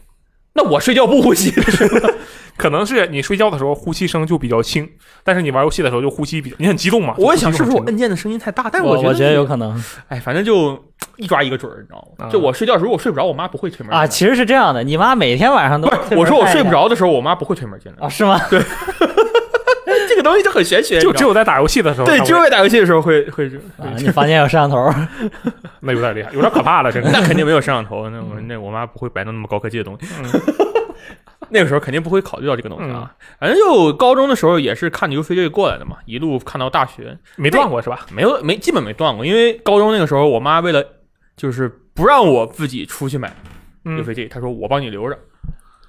[0.53, 1.51] 那我睡觉不呼吸，
[2.57, 4.87] 可能是你睡觉的时候呼吸声就比较轻，
[5.23, 7.13] 但是你玩游戏的时候就呼吸比较，你很激动嘛？
[7.17, 10.77] 我也想是不是我就呼吸摁键的声音太大，但是觉得我我觉得有可能哎，反正就
[11.17, 12.25] 一抓一个准儿，你知道吗？
[12.25, 18.05] 啊就我睡觉的时候我睡不着，我妈不会推门啊，其实是这样的，你妈每天晚上都不是我说我睡不着的时候，我妈不会推门进来。
[18.05, 18.39] 啊，是吗？
[18.49, 18.59] 这
[20.19, 24.87] 个东西就很玄学，就只有在打游戏的时候，对，只有在打游戏的时候会会啊，你房间有摄像头，
[25.81, 27.09] 那有点厉害，有点可怕了，真的。
[27.11, 30.07] 那肯定没有摄像头，那我那我妈不会摆弄那么高科技的东西。
[31.51, 33.11] 那个时候肯定不会考虑到这个东西啊。
[33.39, 38.05] 反正就高中的时候也是看着 UCJ 过来的嘛，一路看到大学，没断过是吧？
[38.13, 39.25] 没有没基本没断过。
[39.25, 40.83] 因为高中那个时候，我妈为了
[41.35, 43.33] 就是不让我自己出去买
[43.85, 45.17] 嗯，UCJ，她说我帮你留着。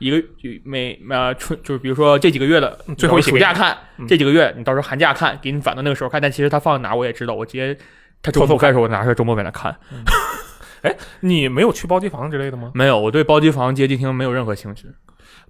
[0.00, 6.20] 一个就每呃春就是比如说这几个月的最后一暑假看，嗯这几个月你到时候寒假看，给你反到那个时候看。
[6.20, 7.76] 但其实他放在哪我也知道，我直接
[8.22, 9.76] 他周末开始我拿出来周末给他看。
[10.82, 12.72] 哎你没有去包机房之类的吗？
[12.74, 14.86] 没有，我对包机房、街机厅没有任何兴趣。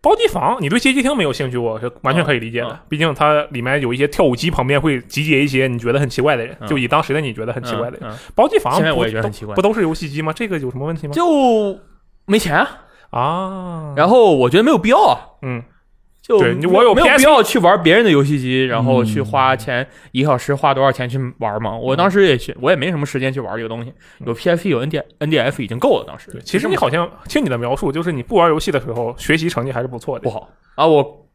[0.03, 2.69] 包机房，你对街机厅没有兴趣，我是完全可以理解的。
[2.69, 8.11] 嗯毕竟它里面有一些跳舞机旁边会集结一些你觉得很奇怪的人，嗯就以当时的你觉得很奇怪的人。
[8.35, 10.33] 包机房现在我也觉得很奇怪不都是游戏机吗？
[10.33, 11.13] 这个有什么问题吗？
[11.13, 11.79] 就
[12.27, 12.69] 没钱啊。
[13.11, 15.63] 啊，然后我觉得没有必要啊，嗯，
[16.23, 21.77] 就对我有没有必要去玩别人的游戏机，然后嗯去花钱一个小时花多少钱去玩嘛？
[21.77, 23.93] 我当时也去，我也没什么时间去玩这个东西。
[24.19, 30.31] 有 PSP 有 ND NDF 已经够了，当时对，其实你好像听你的描述，就是你不玩游戏的时候，学习成绩还是不错的不。
[30.31, 30.87] 好啊。
[30.87, 31.27] 我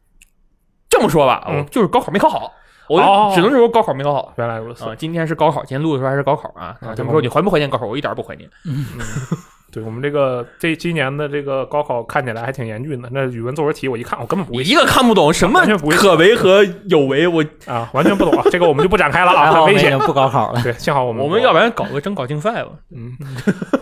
[0.89, 2.53] 这么说吧，嗯我就是高考没考好，
[2.88, 4.33] 我哦只能说高考没考好。
[4.38, 6.77] 原来如此，啊，今天是高考，今天录的时候还是高考啊！
[6.79, 7.85] 啊他们说你怀不怀念高考？
[7.85, 8.49] 我一点儿不怀念。
[9.75, 13.09] 对我们这个这今年的这个高考看起来还挺严峻的。
[13.11, 20.07] 那语文作文题我一看，我根本不会一个看不懂什么完全不会可为和有为，我啊，完全不懂啊，这个我们就不展开了啊， 很危险我们已经。
[20.07, 20.61] 不高考了。
[20.63, 22.69] 对，幸好我们我们要不然搞个征稿竞赛吧？
[22.95, 23.11] 嗯，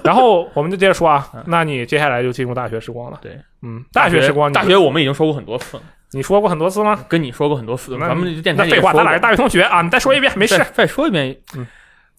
[0.03, 3.19] 然后我们就接着说啊嗯，那你接下来就进入大学时光了。
[3.21, 6.99] 对，嗯，大学时光，大学我们已经说过很多次了，你说过很多次吗？
[7.07, 10.65] 跟你说过很多次，那咱们这电台那废话，咱俩是大学同学啊，你再说一遍，没事。
[10.73, 11.35] 再说一遍。
[11.57, 11.67] 嗯，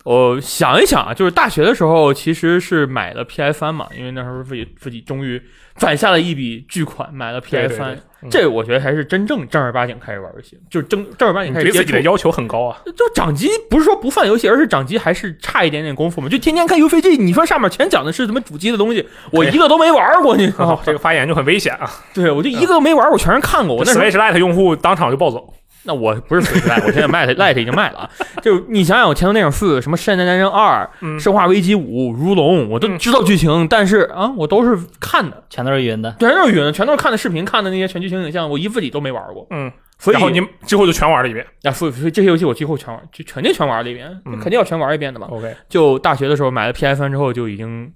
[0.05, 5.43] 我想一想啊，就是大学的时候其实是买了 PS 三嘛，因为那时候自己自己终于
[5.77, 7.99] 攒下了一笔巨款，买了 PS 三
[8.31, 11.53] 这我觉得才是真正正儿八经开始玩游戏，就是正正儿八经。
[11.53, 12.81] 对自己的要求很高啊。
[12.97, 16.29] 就掌机不是说不犯游戏，而是掌机还是差一点点功夫嘛。
[16.29, 20.73] 就天天看 UCG，你说上面全讲的是什么主机的东西，我一个都没玩过，你知道吗？
[20.73, 21.91] 哦 这个发言就很危险啊！
[22.15, 23.77] 对，我就一个都没玩，我全是看过。
[23.77, 25.53] 我那 Switch Lite 用户当场就暴走。
[25.87, 28.11] 那我不是 Switch Lite，我现在卖 Lite 已经卖了啊。
[28.43, 39.47] 就你想想，我前头那种四，什么《圣战战争二》嗯《生化危机五》《如龙》，我都嗯知道剧情，但是啊，我都是看的，全都是云的，全都是云的，全都是看的视频，看的那些全剧情影像，我一自己都没玩过。
[39.51, 41.45] 嗯，所以然后你之后就全玩了一遍。
[41.65, 45.27] 啊，所以所以这些游戏我最后全玩，就肯定全玩了一遍，嗯肯定要全玩一遍的嘛。
[45.31, 47.93] OK，就大学的时候买了 PS 三之后，就已经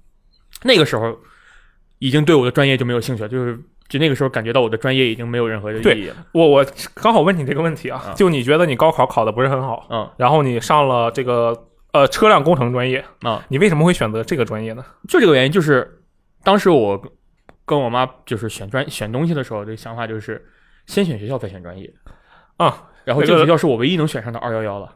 [0.63, 1.17] 那个时候
[1.97, 6.15] 已经对我的专业就没有兴趣了，就是就那个时候感觉到我的专业已经没有任何的意义了。
[6.31, 11.53] 我我刚好问你这个问题啊啊，就你觉得你高考考的不是很好，嗯然后你上了这个
[11.91, 14.85] 呃车辆工程专业，啊，你为什么会选择这个专业呢？
[15.07, 15.99] 就这个原因，就是
[16.43, 17.01] 当时我
[17.65, 20.45] 跟我妈就是选专选东西的时候，这个想法就是
[20.85, 21.91] 先选学校再选专业
[22.57, 22.83] 啊。
[23.05, 24.93] 然后这个学校是我唯一能选上的二幺幺了。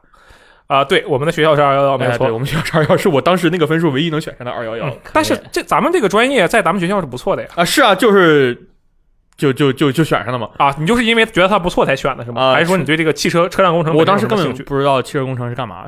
[0.67, 2.31] 啊，对，我们的学校是二幺幺，没错。
[2.31, 7.49] 我们学校是二幺，是我当时那个分数唯一能选上的二幺幺嗯但是这咱们这个专业在咱们学校是不错的呀。
[7.55, 8.69] 啊，是啊，就是
[9.35, 10.49] 就就就就选上了嘛。
[10.57, 12.41] 啊，你就是因为觉得它不错才选的是吗？
[12.41, 14.53] 啊还是说你对这个汽车车辆工程我当时根本？
[14.65, 15.85] 不知道汽车工程是干嘛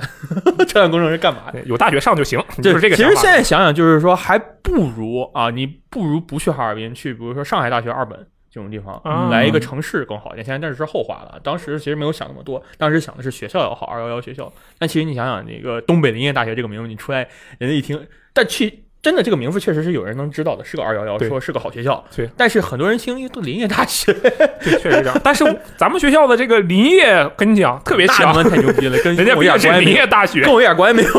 [0.58, 1.62] 的， 车辆工程是干嘛的。
[1.64, 3.22] 有大学上就行，就是这个其实法。
[3.22, 8.18] 现在想想，就是说还不如啊，你不如不去哈尔滨，去比如说上海大学二本
[8.52, 10.44] 这种地方，啊来一个城市更好一点。
[10.44, 14.52] 现在但是是后话了，当时其实没有想那么多，当时想的是学校要好，二幺幺学校。
[14.80, 17.28] 但其实你想想，那个东北林业大学这个名字，你出来，
[17.60, 18.85] 人家一听，但去。
[19.06, 22.04] 真的，这个名字确实是有人能知道的，是个二幺幺，说是个好学校。
[22.16, 24.12] 对，但是很多人听都林业大学，
[24.60, 25.22] 对，确实这样。
[25.24, 25.46] 但是
[25.78, 31.12] 咱们学校的这个林业，跟你讲特别强， 那太牛逼了，跟人家跟我毕竟是林业大学跟我一点关系没有。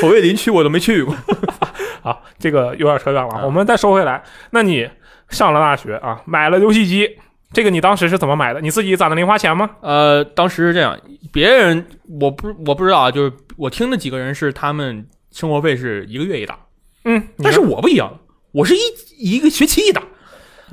[0.00, 1.14] 所谓 林区我都没去过。
[2.02, 2.18] 啊。
[2.38, 4.22] 这个有点扯远了，啊我们再说回来。
[4.50, 4.88] 那你
[5.30, 7.08] 上了大学啊，买了游戏机，
[7.52, 8.60] 这个你当时是怎么买的？
[8.60, 9.70] 你自己攒的零花钱吗？
[9.80, 10.98] 呃，当时是这样，
[11.32, 11.86] 别人
[12.20, 16.58] 我不我不知道啊，就是我听的几个人是他们生活费是一个月一打，
[17.04, 18.10] 嗯，但是我不一样，
[18.52, 18.80] 我是一
[19.18, 20.02] 一个学期一打，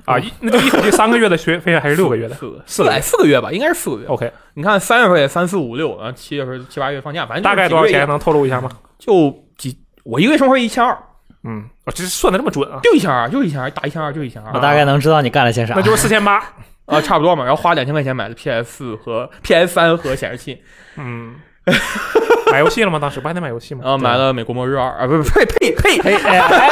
[0.06, 4.08] 啊，一那就一口气三个月的学费还是六个月的四个四个月四个月吧，应该是四个月。
[4.08, 8.08] ？OK，你看三月份也三四五六，然后七月份七八月放假，反正大概多少钱？
[8.08, 8.70] 能透露一下吗？
[8.98, 10.98] 就几，我一个月生活费一千二，
[11.44, 12.80] 嗯，啊，这算的这么准啊？
[12.84, 15.74] 就一千二，就一千二，打一千二就一千二我大概能知道你干了些啥。
[15.76, 16.42] 那就是四千八。
[16.86, 17.46] 啊，差不多嘛。
[17.46, 20.62] 然后花两千块钱买的 PS 和 PS 三和显示器，
[20.98, 21.36] 嗯，
[22.52, 23.00] 买游戏了吗？
[23.00, 23.82] 当时不还得买游戏吗？
[23.84, 26.68] 然后买了《美国末日二》啊，不不呸呸呸，哎哎哎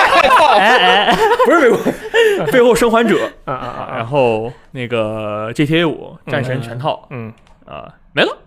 [0.58, 1.78] 哎哎，不是美国
[2.52, 3.16] 《背后生还者》。
[3.46, 4.06] 啊啊啊然啊！
[4.06, 7.32] 后那个 GTA 五战神全套嗯，
[7.66, 8.38] 啊、没了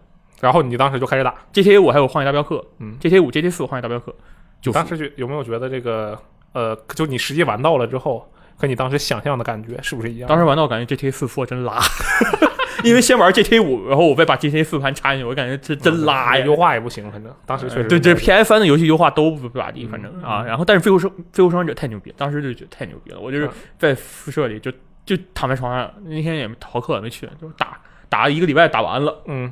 [0.40, 4.14] 然后你当时就开始打，，GTA 五还有荒野大镖客，嗯，GTA 五、GTA 四、荒野大镖客，
[4.60, 6.18] 就当时觉有没有觉得这个
[6.52, 10.28] 呃，就你实际玩到了之后，和你当时想象的感觉是不是一样？
[10.28, 11.78] 当时玩到我感觉 GTA 四做真拉，
[12.84, 16.44] 因为先玩 GTA 五，然后我再把 GTA 四盘插进去，我感觉这真拉呀。
[16.44, 24.70] 优化也不行，反正当时确实对，这这 PS 三的游戏优化都不咋地，反正嗯啊，然后但是《最后生最后生还者》太牛逼，当时就觉得太牛逼了，我就是嗯在宿舍里就
[25.06, 29.22] 就躺在床上，那天也逃课也没去，就打打了一个礼拜打完了。
[29.26, 29.50] 嗯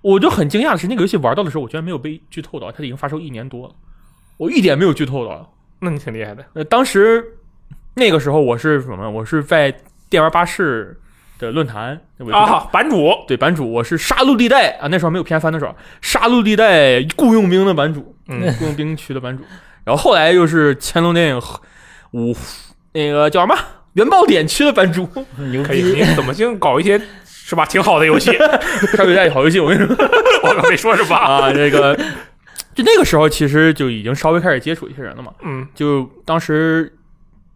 [0.00, 3.74] 我就很惊讶的是，那个游戏玩到的时候，我居然没有被剧透到，它已经发售一年多了，
[4.36, 5.54] 我一点没有剧透到。
[5.78, 6.44] 那你挺厉害的。
[6.54, 7.24] 呃，当时
[7.94, 9.08] 那个时候我是什么？
[9.08, 9.72] 我是在
[10.10, 11.00] 电玩巴士
[11.42, 19.44] 的论坛我啊，版主对版主，我是杀戮地带啊，那时候没有 PS 三的时候，杀戮地带雇佣兵的版主，嗯雇佣兵区的版主。
[19.84, 21.42] 然后后来又是乾隆电影
[22.12, 22.32] 五
[22.92, 23.58] 那个叫什么
[23.94, 25.08] 原爆点区的版主，
[25.50, 26.00] 牛 可以，逼！
[26.00, 27.66] 你怎么净搞一些是吧？
[27.66, 29.96] 挺好的游戏，杀戮地带好游戏，我跟你说。
[30.44, 31.16] 我可没说是吧？
[31.16, 31.96] 啊，这个
[32.74, 36.92] 就那个时候其实就已经稍微开始接触一些人了嘛，嗯就当时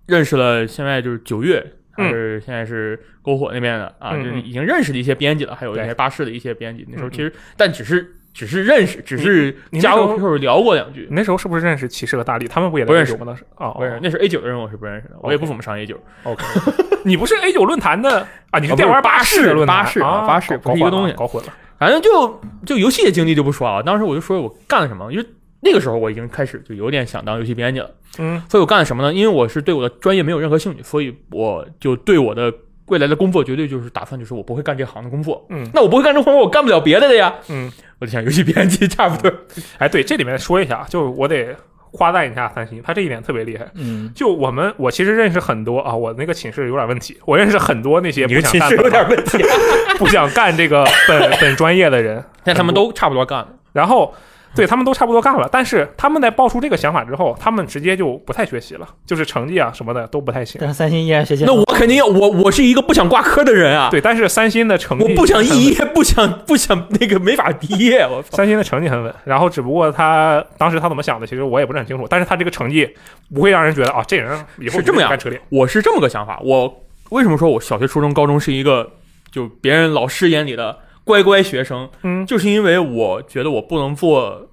[0.06, 1.64] 认识了，现在就是九月。
[1.96, 6.86] 还嗯是现在是篝火那边的啊，嗯就是已经认识的一些编辑了，还有一些巴士的一些编辑。
[6.90, 11.08] 那时候嗯其实，但只是只是认识，只是加过时候 QQ 聊过两句。
[11.10, 12.46] 那时候是不是认识骑士和大力？
[12.46, 13.24] 他们不也在不认识有吗？
[13.26, 15.98] 当时哦，不是，那是 A 九的人，我是不认识的，我也不怎么上 A 九。
[16.24, 16.44] OK，
[17.04, 18.58] 你不是 A 九论坛的啊？
[18.60, 21.52] 你是电玩巴士的论坛巴士啊啊，巴士不是一个东西搞混了。
[21.78, 25.26] 反正就就游戏的经历就不说了，当时我就说我干了什么，因为
[25.60, 27.90] 那个时候我已经开始就有点想当游戏编辑了。
[28.18, 29.12] 嗯所以我干了什么呢？
[29.12, 32.52] 因为我是对我的专业没有任何兴趣，所以我就对我的
[32.86, 35.44] 未来的工作绝对就是打算就是我不会干这行的工作。
[35.50, 37.34] 嗯那我不会干这行，我干不了别的的呀。
[37.48, 39.32] 嗯，我就想游戏编辑 差不多。
[39.78, 41.54] 哎，对，这里面说一下，就是我得
[41.92, 43.66] 夸赞一下三星，他这一点特别厉害。
[43.74, 49.38] 嗯，就我们，我其实认识很多啊，我那个寝室有点问题，我认识很多那些你不想干有点问题，
[49.98, 53.48] 不想干这个本 本专业的人，但他们都差不多干了。
[53.72, 54.14] 然后
[54.56, 60.58] 对他们都差不多干了，但是他们在爆出这个想法之后，他们直接就不太学习了，就是成绩啊什么的都不太行。
[60.60, 63.88] 但是三星依然学习那我肯定要，我我是一个不想挂科的人啊。
[63.90, 68.00] 对，但是三星的成绩我不想很稳肄业，不想不想那个没法毕业。
[68.06, 68.22] 我！
[68.30, 72.06] 三星的成绩很稳，然后只不过他当时他怎么想的，其实我也不是很清楚。
[72.08, 72.88] 但是他这个成绩
[73.34, 75.40] 不会让人觉得啊，这人以后是这么样干车脸。
[75.50, 76.40] 我是这么个想法。
[76.42, 78.90] 我为什么说我小学、初中、高中是一个
[79.30, 81.88] 就别人老师眼里的乖乖学生？
[82.02, 84.50] 嗯，就是因为我觉得我不能做，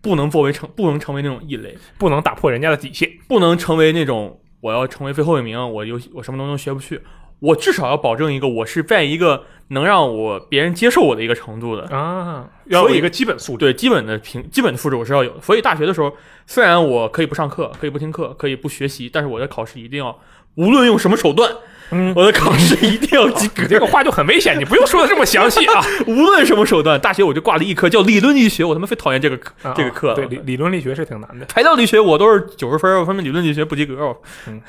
[0.00, 3.10] 不能作为成，不能成为那种异类，不能打破人家的底线。
[3.26, 7.02] 不能成为那种我要成为最后一名，我游戏我什么东西都学不去。
[7.40, 11.82] 我至少要保证一个，我是在一个能让我别人接受我的一个程度的。
[11.88, 13.58] 啊，要有一个基本素质。
[13.58, 15.40] 对基本的平基本的素质我是要有的。
[15.42, 16.10] 所以大学的时候，
[16.46, 20.16] 虽然我可以不上课，可以不听课，可以不学习，但是我的考试一定要，
[20.54, 21.52] 无论用什么手段，
[21.90, 23.64] 嗯，我的考试一定要及格。
[23.64, 25.80] 这个话就很危险，你不用说的这么详细啊。
[26.06, 30.14] 无论什么手段，大学我就挂了一科叫理论力学，我他妈最讨厌这个课啊这个课了。
[30.14, 31.46] 对理理论力学是挺难的。
[31.46, 34.16] 材料力学我都是九十分，我他妈理论力学不及格，哦。
[34.48, 34.60] 嗯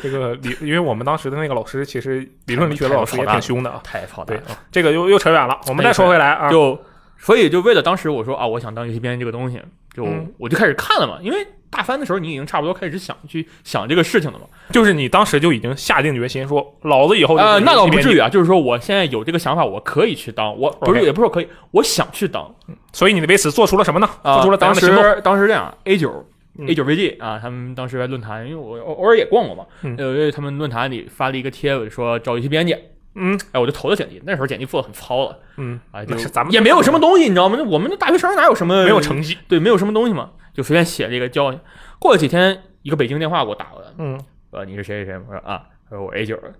[0.00, 3.80] 这个理，因为我们当时的那个老师，其实理论力学的老师也挺凶的啊。
[3.82, 4.58] 太操蛋了。
[4.70, 6.50] 这个又又扯远了，我们再说回来啊。
[6.50, 6.78] 就
[7.18, 9.60] 所以就为了当时我说啊，我想当游戏编辑这个东西，
[9.94, 11.18] 就、嗯我就开始看了嘛。
[11.22, 14.44] 因为大三的时候，你已经差不多开始想去想这个事情了嘛。
[14.70, 18.18] 就是你当时就已经下定决心说，老子以后呃，那倒不至于。
[18.18, 22.54] 啊，就是说我现在有这个想法，我可以去当，我不是也不是说可以，我想去当
[22.92, 24.08] 所以你为此做出了什么呢？
[24.22, 24.34] 啊。
[24.34, 25.02] 做出了当时的行动？
[25.02, 26.24] 时当时这样，A 九
[26.58, 32.76] 嗯 A 九 VG 啊，他们当时在论坛，因为我偶偶尔也逛过嘛，嗯呃，他们论坛里发了一个帖子说找一些编辑，
[33.14, 37.56] 嗯哎，我就投了简历，那时候简历做的很糙了嗯，啊，就那是咱们也没有什么东西，你知道吗？
[37.58, 39.38] 那我们那大学生哪有什么没有成绩。
[39.48, 41.54] 对，没有什么东西嘛，就随便写了一个交。
[41.98, 45.20] 过了几天，一个北京电话给我打过来，嗯，呃，你是谁谁谁？
[45.28, 46.52] 我说啊，他说我 A 九的。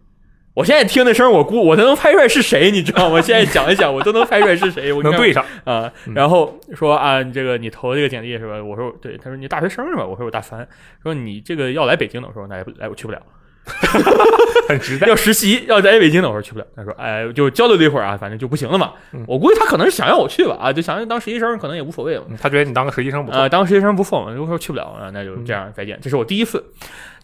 [0.55, 3.20] 我现在听那声，我估我都能猜出来是谁，你知道吗？
[3.22, 4.92] 现在讲一讲，我都能猜出来是谁。
[4.92, 5.42] 我 能对上。
[5.64, 8.62] 啊、嗯然后说啊，这个你投这个简历是吧？
[8.62, 10.05] 我说对，他说你大学生是吧？
[10.07, 10.68] 我说我大三。
[11.02, 13.22] 说你这个要来北京的，我说那不来我去不了。
[14.68, 15.07] 很实在。
[15.07, 16.66] 要实习要在北京的，我说去不了。
[16.75, 18.92] 他说哎，就交流了一会儿啊，反正就不行了嘛。
[19.12, 22.25] 嗯我估计他可能是想让我去吧，啊，就想当实习生可能也无所谓嘛。
[22.29, 23.40] 嗯他觉得你当个实习生不错。
[23.40, 25.98] 呃，当实习生不错嘛，如果说去不了啊，那就这样再见。
[26.03, 26.64] 这是我第一次，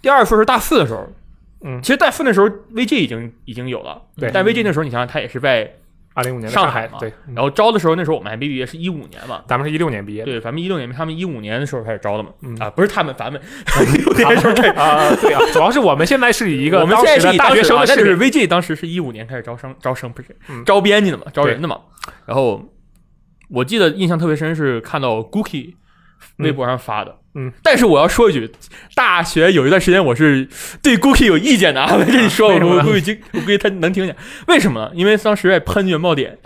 [0.01, 1.07] 第二次是大四的时候。
[1.61, 5.69] 嗯其实大四那时候，VG 已经已经有了，对但 VG 那时候你想想，他也是在，
[6.19, 9.41] 二零五年上海嘛对，嗯然后招的时候，那时候我们还没毕业，是一五年嘛。
[9.47, 10.25] 咱们是一六年毕业。
[10.25, 12.31] 对，咱们一六年，他们一五年的时候开始招的嘛。
[12.43, 13.41] 嗯啊，不是他们，咱们
[13.95, 14.69] 一六年的时候开。
[14.71, 21.79] 啊，对啊，主要是我们现在是以一个我们现在是以大学生啊但是，VG 当时是一五年开始招生，招生不是、嗯招编辑的嘛，招人的嘛。
[22.27, 22.69] 然后
[23.49, 25.75] 我记得印象特别深是看到 Gookie
[26.39, 28.51] 微博上发的，嗯，但是我要说一句，
[28.97, 30.49] 大学有一段时间我是
[30.83, 34.17] 对 Gookie 有意见的啊，我跟你说， 我估计我估计他能听见，
[34.49, 34.91] 为什么呢？
[34.93, 36.37] 因为当时在喷元宝点，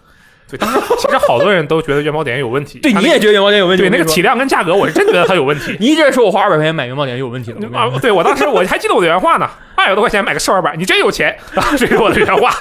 [0.51, 2.79] 对，当时其实好多人都觉得元宝点有问题。
[2.81, 5.75] 对，你也觉得元宝点有问题，对那个体体，量跟价格，我是真觉得它有问题。
[5.81, 11.65] 你一直在说我花二百块钱买元宝点有问题了，我跟你 啊，对我当时我还记得我的原话呢，二百多块钱买个试玩版，你真有钱啊！
[11.79, 12.53] 这是我的原话。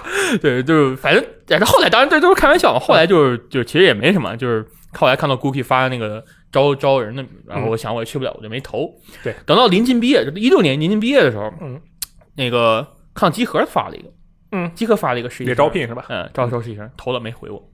[0.42, 2.80] 对，就是反正，但是后来当然这都是开玩笑嘛。
[2.80, 8.94] 后来就是就其实也没什么，就是后来看到 Gookie 发那个招招人的，然后我想我也去不了，我就没投。
[9.24, 11.80] 对，等到临近毕业，就一六年临近毕业的时候，嗯，
[12.36, 14.10] 那个看到集合发了一个，
[14.52, 16.06] 嗯，集合发了一个实习也生招聘是吧？
[16.10, 17.70] 嗯，招招实习生，投了没回我。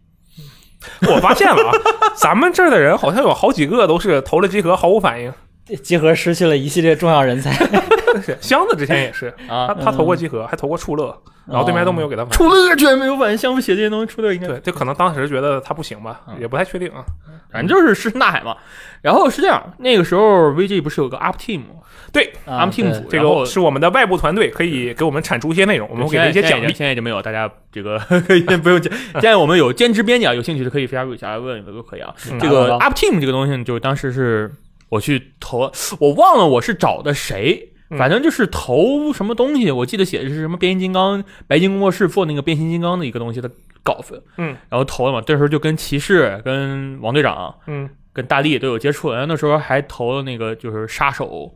[1.10, 1.72] 我发现了啊，
[2.16, 5.34] 咱们这儿的人好像有好几个都是投了集合毫无反应。
[5.84, 7.52] 集合失去了一系列重要人才，
[8.34, 11.16] 是箱子之前也是，啊他，他投过集合，还投过触乐，
[11.48, 12.38] 然后对面都没有给他反应。
[12.38, 17.04] 出乐居然没有反应，相互写这些东西，出乐应该对，就可能当时觉得他不行吧，嗯也不太确定啊。
[17.52, 18.56] 反正就是石沉大海嘛。
[19.02, 21.76] 然后是这样，那个时候 VG 不是有个 Up Team 吗
[22.12, 26.68] 对，啊，Up Team 组，这个是我们的外部团队可以给我们产出一些内容，我们会给他一些奖励。
[26.74, 28.92] 现在已经没有，大家这个 可以先不用讲。
[29.14, 32.14] 现在我们有兼职编辑啊，有兴趣的可以加入一下，问一问都可以啊。
[32.32, 34.52] 嗯这个 Up Team 这个东西，就是当时是
[34.90, 37.70] 我去投，我忘了我是找的谁。
[37.90, 43.50] 嗯反正就是投什么东西，我记得写的是什么变形金刚，白金工作室做那个变形金刚的一个东西的
[43.82, 45.22] 稿子，嗯，然后投了嘛。
[45.22, 51.54] 这时候就跟骑士、跟王队长、嗯，跟大力都有接触，然后那时候还投了那个就是杀手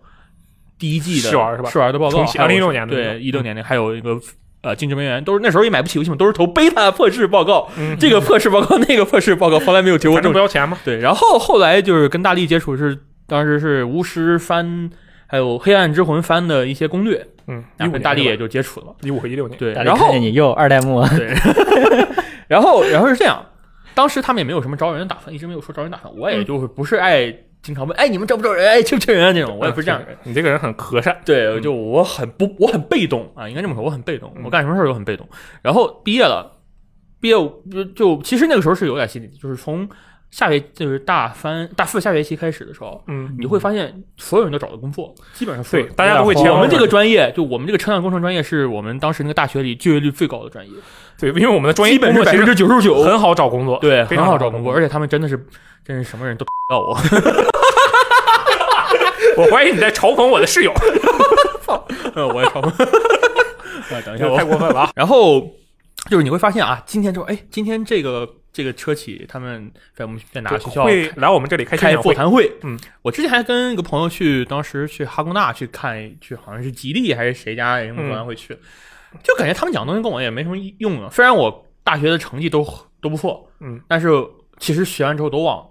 [0.79, 4.17] 第一季的试玩是吧试玩的报告，重启还有2016年的那对，种一六年的，还有一个
[4.61, 10.77] 呃竞争人员，都是那时候也买不起游戏嘛，都是投贝塔测试报告，嗯这个测试报告 那个测试报告从来没有提过反正正不要钱嘛。
[10.85, 14.89] 对，然后后来就是跟大力接触是当时是巫师番，
[15.31, 19.57] 还有黑暗之魂番的一些攻略，嗯，然后大力也就就接触了嘛，一五和一六年。
[19.57, 21.33] 对，然后看见你又二代目，对，
[22.49, 23.41] 然后然后是这样，
[23.95, 28.67] 当时他们也没有什么招人的打算，一直没有说招人打算，我也就是不是爱经常问，哎，你们招不招人？
[28.67, 29.31] 哎，缺不缺人啊？
[29.31, 30.17] 这种我也不是这样的人。
[30.23, 31.17] 你这个人很和善。
[31.23, 35.25] 对，就我很不，我很被动啊，应该这么说，我很被动，我干什么事儿都很被动。
[35.61, 36.59] 然后毕业了，
[37.21, 37.35] 毕业
[37.71, 39.87] 就就其实那个时候是有点心理，就是从
[40.31, 50.71] 下学就是大三、大四下学期开始的时候，嗯，你会发现所有人都找到工作，基本上所有，对大家都会签我们这个专业，就我们这个车辆工程专业，是我们当时那个大学里就业率最高的专业，
[51.19, 55.45] 对，因为我们的专业基本是百分之九十九，很好找工作，对，非很好找工工作，而且他们真的是，
[55.85, 56.97] 真是什么人都 要我。
[59.37, 60.73] 我怀疑你在嘲讽我的室友，
[62.15, 62.59] 呃， 我也超。
[62.59, 62.73] 啊，
[64.05, 64.91] 等一下，我太过分了啊！
[64.95, 65.39] 然后
[66.09, 72.51] 就是你会发现啊，今天之后，哎，今天这个这个车企他们在我们在哪个学校会来我们这里开开，座谈会？
[72.63, 78.57] 嗯，我之前还跟一个朋友去，当时去哈工大去看，去好像是吉利还是谁家什么座谈会去，
[79.23, 81.09] 就感觉他们讲的东西跟我也没什么用啊。
[81.11, 82.67] 虽然我大学的成绩都
[82.99, 84.09] 都不错，嗯，但是
[84.59, 85.65] 其实学完之后都忘了。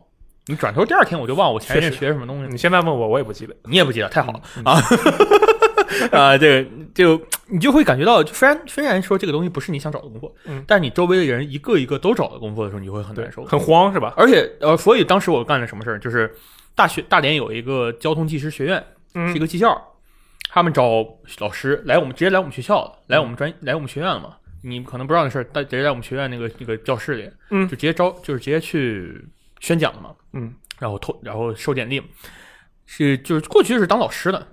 [0.46, 2.50] 你转头第二天我就忘了我前一天学什么东西。
[2.50, 3.54] 你现在问我，我也不记得。
[3.64, 4.80] 你也不记得，太好了、嗯啊！
[6.12, 13.44] 啊，这个就你就会感觉到，虽然虽然说这个东西不是你想找的工作，嗯但你周围的人一个一个都找到工作的时候，你会很难受，。
[13.44, 14.14] 很慌是吧？
[14.16, 16.32] 而且呃，所以当时我干了什么事儿，就是
[16.74, 18.78] 大学大连有一个交通技师学院，
[19.14, 19.76] 是一嗯个技校，
[20.50, 21.04] 他们找
[21.38, 24.36] 老师来我们直接来我们学校了，来我们专来我们学院了嘛。
[24.62, 29.24] 你可能不知道的事儿，但直接在我们学院那个那个教室里，嗯就直接招，就是直接去
[29.58, 32.02] 宣讲了嘛，嗯，然后投，然后收简历，
[32.84, 34.46] 是就是过去是当老师的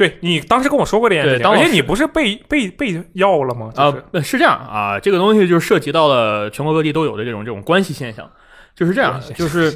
[0.00, 3.70] 对你当时跟我说过这件事情，而且你不是被被被要了吗？
[3.76, 8.26] 啊就是、呃是这样啊，这个东西就是涉及到了全国各地都有的这种这种关系现象，
[8.74, 9.70] 就是这样，就是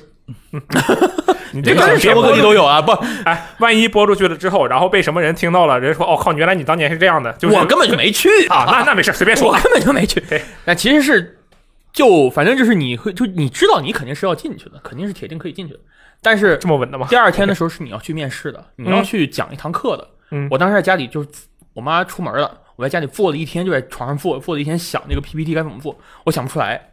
[1.52, 2.92] 你这个是全国各地都有啊，不，
[3.26, 9.52] 哎，万一播出去了之后，然后被什么人听到了，人说哦靠，原来你当年是这样的，就是我根本就没去啊，那那没事，随便说我。
[9.52, 10.40] 根本就没去对。
[10.64, 11.38] 那其实是
[11.92, 15.80] 就反正就是你会就你知道你肯定是要进去的，肯定是铁定可以进去的。
[16.22, 17.06] 但是这么稳的吗？
[17.10, 20.04] 第二天的时候是你要去面试的，你要去讲一堂课的。
[20.04, 20.08] 嗯
[20.50, 21.28] 我当时在家里就是
[21.72, 26.90] 我妈出门了，我在家里坐了一天，就在床上坐坐了一天，想那个 PPT 该怎么做，我想不出来。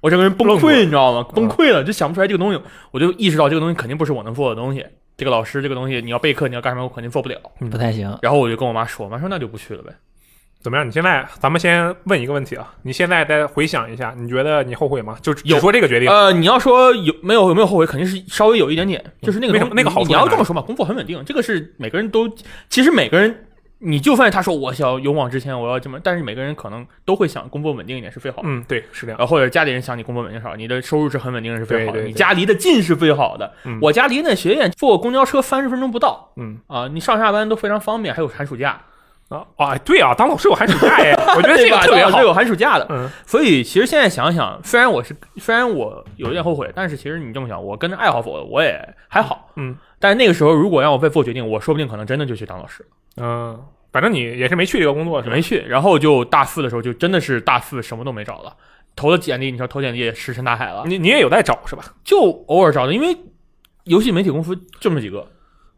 [0.00, 1.26] 我整个人崩溃，你知道吗？
[1.30, 2.60] 嗯崩溃了，就想不出来这个东西，
[2.90, 4.84] 我就意识到这个东西肯定不是我能做的东西。
[5.16, 7.38] 这个老师，这个东西你要备课，你要干什么，我肯定做不了。
[7.70, 8.18] 不太行。
[8.22, 9.92] 然后我就跟我妈说，我妈说那就不去了呗。
[10.62, 10.86] 怎么样？
[10.86, 15.16] 你现在咱们先问一个问题啊，你现在再回想一下，你觉得你后悔吗？
[15.22, 22.28] 就只有说这个决定，呃，你要说有没有有没有后悔，肯定是稍微有一点点，就是那个那个好处你你要这么说嘛，工作很稳定，这个是每个人都，
[22.68, 23.46] 其实每个人，
[23.78, 28.48] 你就算他说我想勇往直前，我要这么，但是每个人可能都会想工作稳定一点是最好的。
[28.48, 29.18] 嗯，对，是这样。
[29.18, 33.50] 然后或者家里人想你工作稳定少，你的收入是很稳定是最好的，对对对你家离得近是最好的。
[33.64, 38.78] 嗯我家离那学院坐公交车三十分钟不到嗯啊，你上下班都非常方便，还有寒暑假，
[39.30, 41.70] 啊啊，对啊，当老师有寒暑假哎，我觉得这？
[41.70, 42.24] 个特别好是。
[42.24, 42.86] 有寒暑假的。
[42.90, 48.78] 嗯所以其实现在想想，虽然我是虽然我有一点后悔，但是其实你这么想，我跟着爱好走，我也
[49.08, 49.48] 还好。
[49.56, 52.84] 嗯但是那个时候如果让我被做决定，我说不定可能真的就去当老师，
[53.18, 53.56] 嗯，
[53.92, 55.40] 反正你也是没去这个工作是吧没？
[55.40, 55.58] 去。
[55.68, 58.52] 然后就大四的时候，就真的是大四什么都没找了，
[58.96, 61.84] 投了简历，你说投简历也石沉大海了，你你也有在找是吧？
[62.02, 62.18] 就
[62.48, 63.16] 偶尔找的，因为
[63.84, 65.24] 游戏媒体公司这么几个。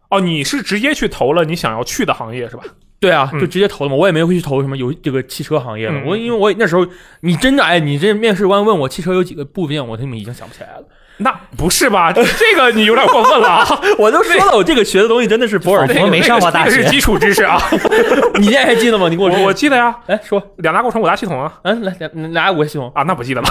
[0.09, 2.63] 哦，你是直接去投了你想要去的行业是吧？
[3.03, 5.95] 对啊，嗯就直接投了嘛，我也没有去投什么游这个汽车行业了。
[5.97, 6.87] 嗯我因为我那时候，
[7.21, 10.85] 你真的哎，你这面试官问我汽车有几个部件，我他妈已经想不起来了。
[11.19, 12.11] 那不是吧？
[12.15, 12.23] 这
[12.57, 13.67] 个你有点过分了啊！
[13.99, 16.01] 我都说了，我这个学的东西真的是博尔仿特。
[16.01, 17.61] 佛没上过大学这个是基础知识啊。
[18.41, 19.09] 你现在还记得吗？
[19.11, 23.49] 你给我我我记得呀，哎说，两大构成五大系统啊嗯，来来来，我系统啊，那不记得了。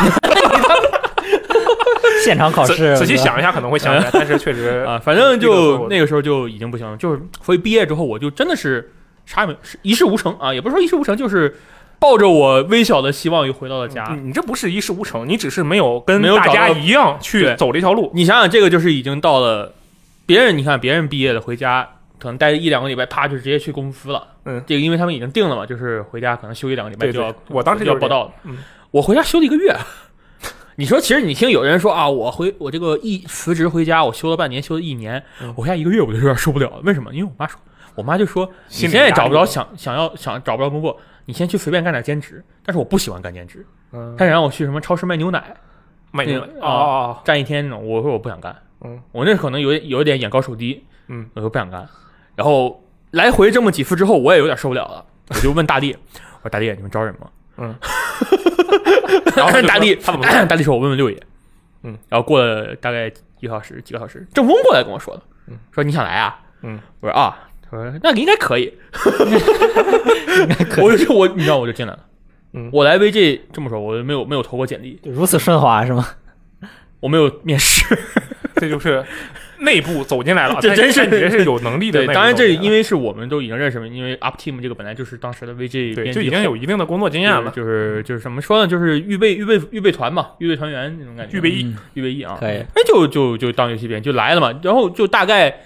[2.24, 8.92] 现场考试，仔细想一下可能会想起来，但是确实啊，反正就那个时候就已经不行了，就是所以毕业之后我就真的是
[9.26, 11.56] 啥也没是一事无成啊，也不是说一事无成，就是
[12.00, 14.06] 抱着我微小的希望又回到了家。
[14.16, 18.12] 你你这不是一事无成，你只是没有跟没有大家找到一样去对走这条路。
[18.14, 19.74] 你想想，这个就是已经到了
[20.26, 21.88] 别人，你看别人毕业的回家，
[22.20, 24.28] 可能待一两个礼拜，啪就直接去公司了。
[24.46, 28.32] 嗯，这个因为他们已经定了嘛，就是回家可能休一两个礼拜对就要对，我当时就要报道了。
[28.46, 28.58] 嗯，
[28.92, 29.76] 我回家休了一个月。
[30.78, 36.80] 你说，其实你听有人说啊，我回我这个一辞职回家，我休了半年，休了一年，嗯我回家一个月我就有点受不了了。
[36.84, 37.14] 为什么？
[37.14, 37.60] 因为我妈说，
[37.96, 42.44] 我妈就说，你现在找不着想想要想找不着工作，你先去随便干点兼职。
[42.66, 45.56] 但是我不喜欢干兼职，嗯，他想让我去什么超市卖牛奶，
[46.12, 48.56] 卖牛奶啊站一天那种，我说我不想干。
[48.84, 51.88] 嗯，我那可能有有一点眼高手低，嗯，我说不想干。
[52.36, 55.96] 然后来回这么几次之后，我也有点受不了了，我就问大力，
[56.42, 57.30] 我说大力，你们招人吗？
[57.58, 57.76] 嗯，
[59.36, 61.24] 然后大力，他怎么说大力说，我问问六爷。
[61.84, 66.40] 嗯，然后过了大概一个小时，几个小时，郑峰过来跟我说的，嗯，说你想来啊？
[66.62, 67.38] 嗯，我说啊，
[68.04, 68.74] 那应该可以，
[70.82, 72.00] 我就说我，你知道我就进来了。
[72.54, 76.06] 嗯我来 VG 这么说，我没有没有投过简历，就如此顺滑是吗？
[77.00, 77.86] 我没有面试。
[78.58, 79.04] 这就是
[79.60, 82.14] 内部走进来了， 这真是但你这是有能力的对。
[82.14, 95.62] 当然这因为是我们都已经认识了，因为 Up Team 这个本来就是当时的 VG 对编辑就已经有一定的工作经验了，就是就是怎么说呢，就是预备预备预备团嘛，预备团员那种感觉，预备役嗯预备役啊，可以哎，就就就当游戏编就来了嘛，然后就大概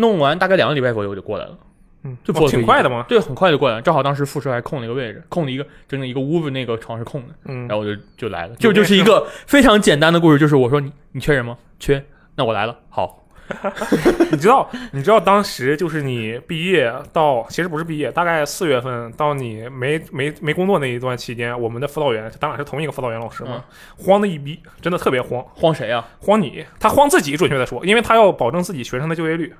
[0.00, 1.58] 弄完大概两个礼拜左右就过来了，
[2.04, 3.04] 嗯，哦就做挺快的嘛。
[3.08, 7.68] 对，很快就过来了，正好当时复试还空了一个位置，空了一个整整一个屋子，那个床是空的，嗯。
[7.68, 11.56] 然，后我就就来了，就就是一个非常简单的故事，就是我说你你缺人吗？
[11.78, 12.02] 缺，
[12.34, 13.26] 那我来了，好，
[14.30, 23.64] 你知道，你知道当时就是你毕业到，其实不是毕业，大概四月份到你没没没工作那一段期间，我们的辅导员咱俩是同一个辅导员老师嘛，
[23.98, 26.08] 慌的一逼，真的特别慌，慌谁啊？
[26.20, 29.52] 慌你，他慌自己，准确的说，因为他要保证自己学生的就业率。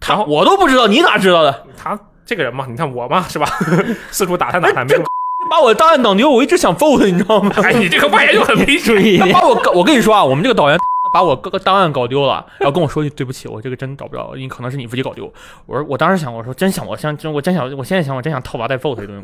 [0.00, 1.64] 他我都不知道，你咋知道的？
[1.76, 3.46] 他这个人嘛，你看我嘛，是吧？
[4.10, 5.02] 四处打探打探，没有。
[5.48, 7.52] 把我档案挡丢，我一直想揍他，你知道吗？
[7.62, 9.04] 哎，你这个发言就很危注险。
[9.04, 10.76] 意一点，他把我搞，我跟你说啊，我们这个导员
[11.14, 15.32] 把我各个档案搞丢了，然后跟我说句对不起，我这个真找不着，你可能是你自己搞丢。
[15.66, 19.22] 我说我当时想，我说真想，我想真我真想，我现在想，我真想套娃再揍他一顿。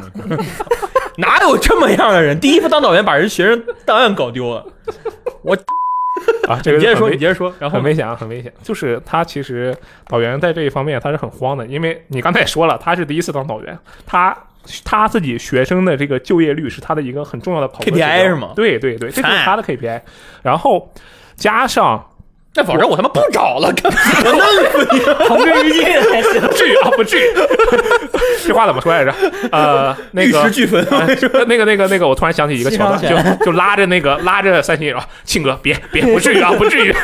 [1.16, 2.38] 哪有这么样的人？
[2.38, 4.64] 第一次当导员把人学生档案搞丢了，
[6.48, 8.52] 啊，这个你接着说，你接着说，然后很危险啊，很危险。
[8.62, 9.74] 就是他其实
[10.06, 14.36] 导员在这一方面他是很慌的，因为你刚才也说了，他是第一次当导员，他
[14.84, 20.00] 他自己学生的这个就业率是他的一个很重要的 KPI 是吗对对对，这就是他的 KPI。
[20.42, 20.92] 然后
[21.34, 22.11] 加上
[22.54, 23.90] 那反正我他妈不找了，干
[25.26, 26.20] 同归于尽还
[26.52, 27.22] 至于啊，不至于。
[28.44, 29.14] 这话怎么说来着？
[29.50, 30.84] 呃，那个玉石俱焚。
[30.84, 31.06] 呃
[31.46, 36.94] 那个、那个、那个，我突然想起一个桥段，就就拉着那个拉着三星啊，庆哥，别别，不至于啊，不至于。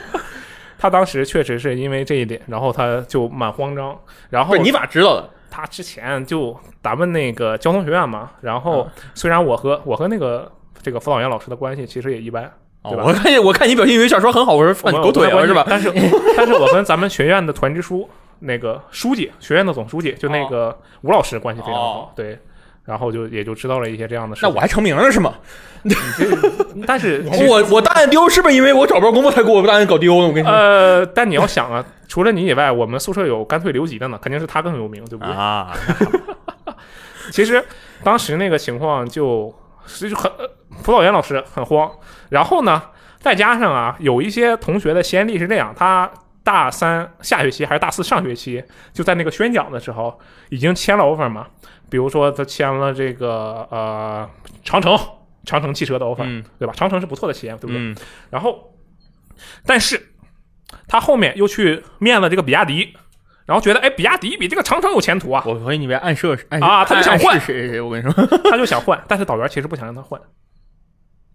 [0.78, 3.94] 他当时确实是因为这一点，然后他就蛮慌张。
[4.30, 5.28] 然后你咋知道的？
[5.50, 10.50] 他之前就咱们那个交通学院嘛，然后虽然我和我和那个
[10.80, 12.50] 这个辅导员老师的关系其实也一般，
[12.82, 15.64] 哦我看见我看你表现以为小说很好，我说放你狗腿了是吧？
[15.68, 15.92] 但是
[16.36, 18.08] 但是我跟咱们学院的团支书
[18.40, 22.38] 那个书记，学院的总书记，就那个吴老师关系非常好，哦对。
[22.86, 24.40] 然后就也就知道了一些这样的事。
[24.42, 25.34] 那我还成名了是吗？
[26.88, 30.26] 但是我我档案丢是不是因为我找不着工作才给我档案搞丢了？
[30.26, 35.32] 我跟你说呃，但你要想啊，除了你以外，我们宿舍有干脆留级的呢，肯定是他更有名，对不对？
[35.32, 35.72] 啊，
[37.30, 37.62] 其实
[38.02, 39.54] 当时那个情况就
[39.98, 40.48] 就很呃
[40.82, 41.90] 辅导员老师很慌，
[42.28, 42.82] 然后呢，
[43.18, 46.10] 再加上啊，有一些同学的先例是这样，他
[46.42, 48.62] 大三下学期还是大四上学期，
[48.92, 50.18] 就在那个宣讲的时候
[50.48, 51.46] 已经签了 offer 嘛，
[51.90, 54.28] 比如说他签了这个呃
[54.64, 54.98] 长城
[55.44, 56.44] 长城汽车的 offer，、嗯。
[56.58, 56.74] 对吧？
[56.76, 57.76] 长城是不错的企业，对不对？
[57.78, 57.96] 嗯，
[58.30, 58.74] 然后，
[59.64, 60.14] 但是
[60.86, 62.94] 他后面又去面了这个比亚迪，
[63.50, 70.20] 然后觉得哎，比亚迪比这个长城有前途啊，我以为暗射暗啊他就想换谁谁谁，我跟你说， 他就想换，但是导员其实不想让他换。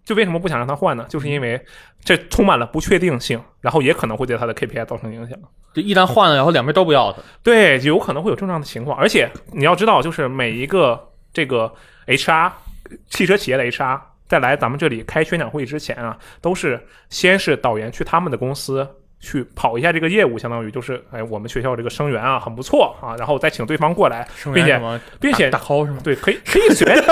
[0.02, 1.04] 就为什么不想让他换呢？
[1.10, 1.62] 就是因为
[2.02, 5.38] 这充满了不确定性，然后也可能会对他的 KPI 造成影响。
[5.74, 8.96] 就一旦换了，然后两边都不要他，对，有可能会有这样的情况。
[8.96, 10.98] 而且你要知道，就是每一个
[11.34, 11.70] 这个
[12.06, 12.50] HR
[13.10, 18.88] 汽车企业的 HR 在来咱们这里开宣讲会之前啊，都是先是导员去他们的公司。
[19.20, 24.80] 去跑一下这个业务，相当于就是，哎，我们学校这个生源啊很不错啊，然后再请对方过来，并且
[25.20, 25.98] 并且大 call 是吗？
[26.04, 27.02] 对，可以可以随便。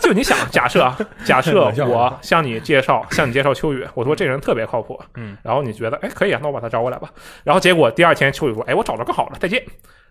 [0.00, 7.08] 就你想，假设啊， 假设我向你介绍， 向你介绍秋雨，我说这人特别靠谱，嗯，然后你觉得，哎，可以啊，那我把他招过来吧。
[7.42, 9.62] 然后结果第二天秋雨说，哎，我找着更好的，再见。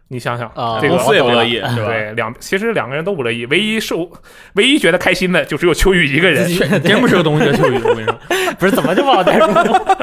[0.09, 4.11] 你想想，啊这个公司也不乐意，对两，其实两个人都不乐意，唯一受，
[4.55, 6.45] 唯一觉得开心的就只有秋雨一个人，
[6.83, 8.15] 真不是个东西，秋雨，我跟你说，
[8.59, 9.97] 不是怎么就往这说？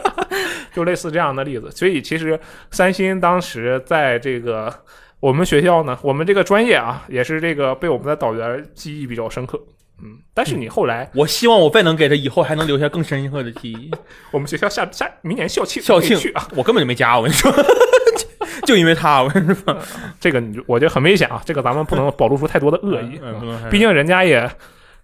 [0.72, 1.70] 就类似这样的例子。
[1.70, 2.38] 所以其实
[2.70, 4.72] 三星当时在这个
[5.20, 9.60] 我们学校呢，我们这个专业啊，也是这个被我们的导员记忆比较深刻。
[10.02, 13.90] 嗯，但是你后来我希望我再能给他以后还能留下更深刻的记忆。
[14.30, 17.52] 我们学校下下明年校庆，校庆去啊，我根本就没加，我跟你说，
[18.64, 19.76] 就因为他，我跟你说，
[20.18, 23.20] 这个你就我觉得很危险啊，这个咱们不能暴露出太多的恶意，
[23.70, 24.50] 毕竟人家也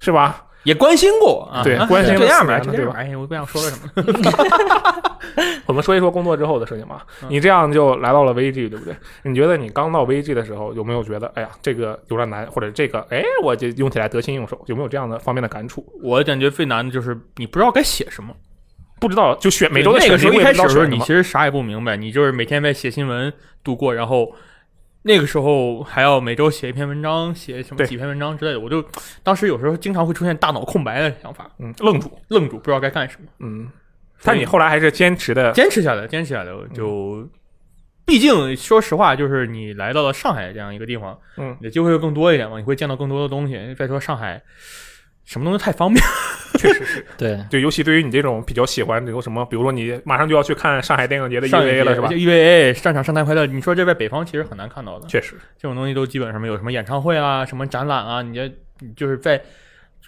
[0.01, 2.95] 是吧，也关心过啊，啊对关心了这样吧，四年了对吧。
[2.99, 3.91] 哎，我不想说了什么。
[5.67, 7.07] 我们说一说工作之后的事情吧。
[7.23, 8.95] 嗯你这样就来到了 VG，对不对？
[9.23, 15.85] 你觉得你刚到 VG 的时候，有没有觉得，哎呀，这个有点难，或者这个，哎，我就用起来得心应手，有没有这样的方面的感触？
[16.03, 18.35] 我感觉最难的就是你不知道该写什么。
[18.99, 24.33] 不知道，就选每周的那个时候开始的时候，你其实啥也不明白，你就是每天在写新闻度过，然后
[25.07, 28.85] 那个时候还要每周写一篇文章，写什么几篇文章之类的，我就
[29.23, 33.29] 当时有时候经常会出现大脑空白的想法，嗯，愣住，愣住不知道该干什么。
[33.39, 33.71] 嗯。
[34.25, 37.29] 但你后来还是坚持的，坚持下来，坚持下来，就
[38.05, 43.75] 毕竟说实话，就是你来到了上海这样一个地方，嗯你的机会会更多一点嘛，你会见到更多的东西。
[43.79, 44.43] 再说上海
[45.27, 46.03] 什么东西太方便，
[46.59, 58.51] 确实是 对，对，尤其对于你这种比较喜欢比如什么，比如说你马上就要去看上海电影节的上 EVA 了，是吧？？EVA 上场圣诞快乐，你说这在北方其实很难看到的，确实，这种东西都基本上没有什么演唱会啊，什么展览啊，你这
[58.97, 59.39] 就是在。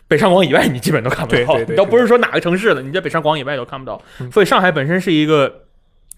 [0.07, 1.37] 北上广以外，你基本都看不到。
[1.37, 4.01] 对对对你倒不是说哪个城市的，你在北上广以外都看不到。
[4.21, 5.66] 嗯所以上海本身是一个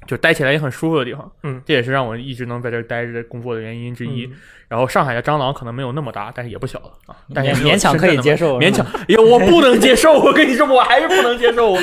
[0.07, 1.31] 就待起来也很舒服的地方。
[1.43, 4.27] 嗯，这也是让我一直能在这儿待着工作的原因之一。
[4.27, 4.33] 嗯
[4.71, 8.87] 然后上海的蟑螂可能没有那么大，但是也不小了啊，但是勉也勉强可以接受，勉强。
[8.87, 10.13] 哎呦，我不能接受！
[10.13, 11.75] 我跟你说，我还是不能接受。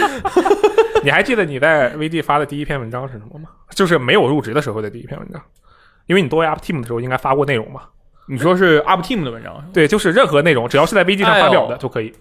[1.03, 3.49] 你还记得你在 VG 发的第一篇文章是什么吗？
[3.71, 5.41] 就是没有入职的时候的第一篇文章，
[6.05, 7.81] 因为你作为 Up Team 的时候应该发过内容嘛。
[8.29, 12.13] 你说是 Up Team 的文章，对，就是任何内容，只要是在 VG 上发表的就可以、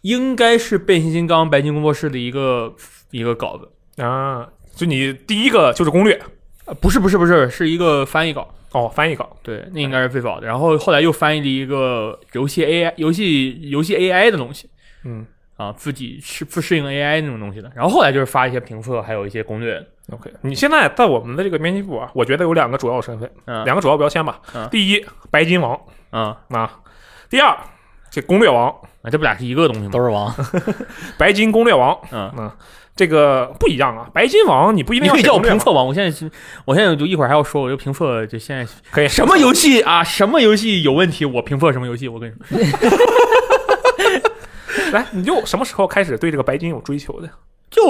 [0.00, 2.74] 应该是变形金刚白金工作室的一个
[3.12, 4.02] 一个稿子。
[4.02, 4.48] 啊。
[4.80, 6.18] 就你第一个就是攻略
[6.64, 8.48] 呃不是不是不是，是一个翻译稿。
[8.72, 9.36] 哦，翻译稿。
[9.42, 10.46] 对，那应该是最早的。
[10.46, 14.70] 然后后来又翻译了一个游戏 AI 游戏游戏 AI 的东西
[15.04, 15.26] 嗯
[15.56, 17.70] 啊，自己适不适应 AI 那种东西的。
[17.74, 19.84] 然后后来就是发一些评测，还有一些攻略。
[20.12, 20.32] ，OK。
[20.40, 24.40] 你现在在我们的这个编辑部啊，我觉得有两个主要身份，嗯两个主要标签吧。
[24.54, 25.78] 嗯第一，白金王
[26.10, 26.66] 啊啊；
[27.28, 27.54] 第二，
[28.10, 28.68] 这攻略王，
[29.02, 29.90] 啊，这不俩是一个东西吗？
[29.92, 30.32] 都是王，
[31.18, 31.98] 白金攻略王。
[32.12, 32.50] 嗯嗯，
[33.00, 34.10] 这个不一样啊。
[34.12, 36.30] 白金王你不一定要叫我评测王，我现在是，
[36.66, 42.08] 我现在就一会儿还要说，我就评测，就现在可以什么游戏啊，什么游戏有问题，我评测什么游戏。
[42.08, 42.58] 我跟你说，
[44.92, 47.30] 来，你就什么时候开始对这个白金有追求的？
[47.70, 47.82] 就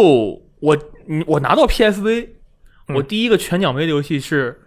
[0.60, 2.28] 我，你我拿到 PSV，
[2.86, 4.60] 嗯我第一个全奖杯的游戏是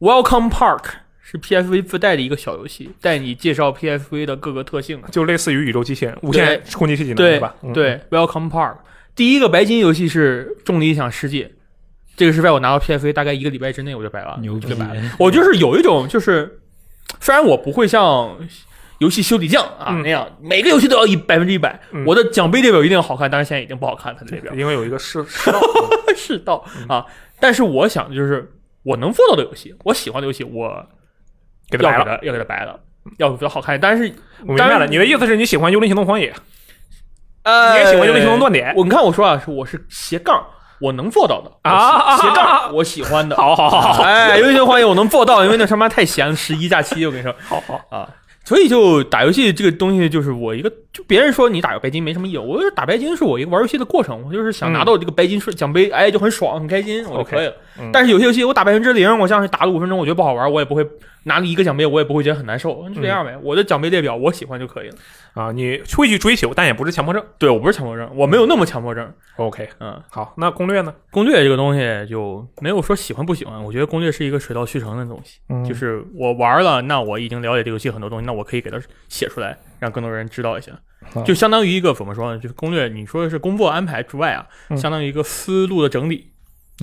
[0.00, 0.82] Welcome Park，
[1.22, 5.00] 是 PSV 自带的一个小游戏，带你介绍 PSV 的各个特性。
[5.10, 7.54] 就类似于宇宙机器人、无限空气技能，对吧？
[7.62, 8.76] 嗯，对，Welcome Park。
[9.16, 11.44] 第一个白金游戏是《重理想世界》，
[12.16, 15.02] 这个是在我拿到 PFA 大概一个礼拜之内我就白了，牛逼就白了。
[15.18, 16.60] 我就是有一种就是，
[17.18, 18.36] 虽然我不会像
[18.98, 25.24] 游戏修理匠啊、嗯那样，每个游戏都要一百分之一百，嗯我的奖杯列表一定要好看，但是现在已经不好看了，它的列表因为有一个世
[26.14, 27.04] 世道， 啊。
[27.40, 28.52] 但是我想的就是，
[28.82, 30.86] 我能做到的游戏，我喜欢的游戏，我
[31.70, 31.98] 给他白了。
[31.98, 32.80] 要给它要给它白了，
[33.18, 33.78] 要比较好看。
[33.80, 34.12] 但是
[34.42, 36.32] 我明白了，你的意思是你喜欢《幽灵行动：荒野》，
[37.46, 40.44] 呃，你也喜欢《幽灵行动：断点》我你看我说啊，是我是斜杠，
[40.80, 43.36] 我能做到的啊斜杠我喜欢的。
[43.38, 48.08] 好好好好哎，游戏欢迎我能做到，因为那他妈太闲了，十一假期，我跟你说 好好，啊。
[48.44, 57.52] 所以就打游戏这个东西，就是我一个，就别人说你打个白金没什么意义，我就是打白金是我一个玩游戏的过程，我就是想拿到这个白金顺奖杯，哎，就很爽很开心，我就可以了。
[57.80, 60.86] 嗯但是有些游戏我打百分之零，我像是打了五分钟，我觉得不好玩，我也不会
[61.24, 63.36] 拿了一个奖杯，我也不会觉得很难受，就这样呗。
[63.42, 64.94] 我的奖杯列表我喜欢就可以了。
[65.36, 67.22] 啊，你会去追求，但也不是强迫症。
[67.38, 69.12] 对我不是强迫症，我没有那么强迫症。
[69.36, 70.94] OK，嗯，好，那攻略呢？
[71.10, 75.38] 攻略这个东西就没有说喜欢不喜欢，我觉得攻略是一个水到渠成的东西。
[75.50, 80.72] 嗯就是我玩了，那我已经了解这个游戏很多东西，那我可以给它写出来，让更多人知道一下
[81.14, 81.22] 啊。
[81.22, 82.38] 就相当于一个怎么说呢？
[82.40, 86.32] 就是攻略，你说的是工作安排之外啊，嗯相当于一个思路的整理。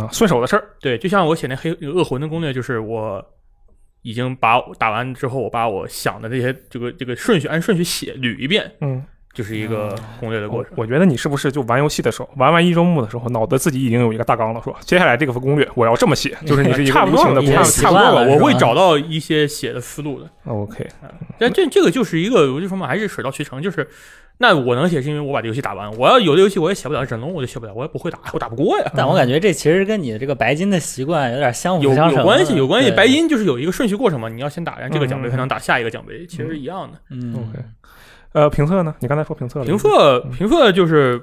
[0.01, 0.69] 啊，顺手的事儿。
[0.81, 3.23] 对，就像我写那黑恶魂的攻略，就是我
[4.03, 10.73] 已经把打完之后，我把我想的这些这个这个顺序按顺序写捋一遍，嗯，就是一个攻略的过我程。
[10.75, 20.29] 我觉得你是不是就玩游戏的时候，玩完一周目的时候，脑子自己已经有一个大纲了，说接下来这个攻略我要这么写，就是你是一个 差不多了，无情的攻略差不多吧我会找到一些写的思路的。
[20.45, 20.87] OK，
[21.39, 23.61] 但这这个就是一个，我就说嘛，还是水到渠成。
[23.61, 23.87] 就是，
[24.37, 25.91] 那我能写是因为我把这游戏打完。
[25.97, 28.91] 我要有的游戏我也写不了，忍龙我就写不了，我也不会打，我打不过呀。
[28.95, 32.91] 但我感觉这其实跟你的这个白金的习惯有点相辅有相成的，有关系，有关系。
[32.91, 36.97] 白，金就是有一个顺序过程嘛，你要先打，然后这个奖杯嗯才能打下一个奖杯，其实是一样的。
[37.11, 37.63] 嗯 OK
[38.33, 38.95] 呃，评测呢？
[38.99, 41.21] 你刚才说评测了，评测嗯评测就是。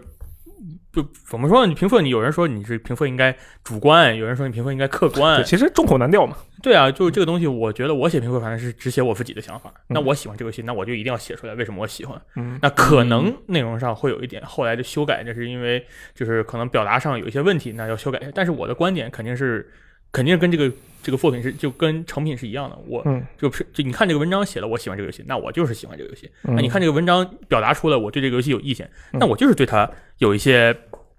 [0.93, 1.69] 就怎么说呢？
[1.69, 5.45] 你评分，你有人说你是评分应该主观，有人说你评分应该客观对，。
[5.45, 6.37] 其实众口难调嘛。
[6.63, 9.73] 对啊，就是这个东西，我觉得我写评分反正是只写我自己的想法。
[9.89, 12.21] 嗯那我喜欢这个游戏，那我就一定要写出来为什么我喜欢。
[12.37, 18.31] 嗯那可能内容上会有一点后来的修改，那是因为就是可能表达上有一些问题，那要修改一下。
[18.35, 19.71] 但是我的观点肯定是，
[20.13, 20.71] 肯定是跟这个
[21.03, 22.79] 这个作品是就跟成品是一样的。
[22.87, 26.31] 我嗯就是就你看这个文章写的我喜欢这个游戏，那我就是喜欢这个游戏。
[26.45, 29.89] 嗯那你看这个文章表达出了我对这个游戏有意见，嗯那我就是对它
[30.19, 30.73] 有一些，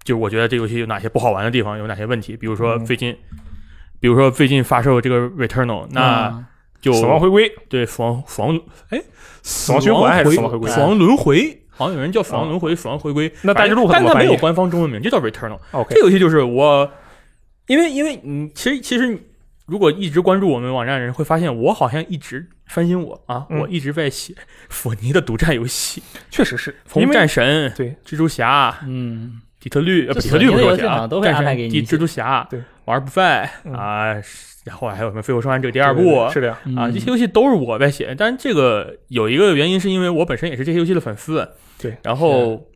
[0.04, 2.36] 就是我觉得这个游戏有哪些不好玩的地方，有哪些问题。
[2.36, 3.16] 比如说嗯最近，
[4.00, 6.46] 比如说最近发售这个 Returnal，那嗯
[6.80, 9.00] 就死亡回归，对死亡死亡哎
[9.42, 10.70] 死亡循环还是死亡回归？
[10.70, 13.32] 死亡轮回，好像有人叫死亡轮回、死亡回归。
[13.42, 15.58] 那大家路它但它没有官方中文名，就叫 Returnal。
[15.70, 16.90] ？OK，这游戏就是我，
[17.66, 19.18] 因为因为你其实其实
[19.66, 24.34] 如果一直关注我们网站的人会发现，我好像一直翻新我啊，嗯我一直在写
[24.68, 34.14] 索尼的独占游戏， 确实是从因为战神、对蜘蛛侠、嗯，底特律，呃，就底特律不是我写啊索尼的游戏好像，都会战安排神、给你写蜘蛛侠、对，玩不败嗯啊，
[34.64, 36.58] 然后还有什么《飞狐生还者》这个第二部是的呀。
[36.76, 41.48] 啊，嗯这些游戏都是我在写，但是这个有一个原因是因为我本身也是这些游戏的粉丝，
[41.78, 42.68] 对，然后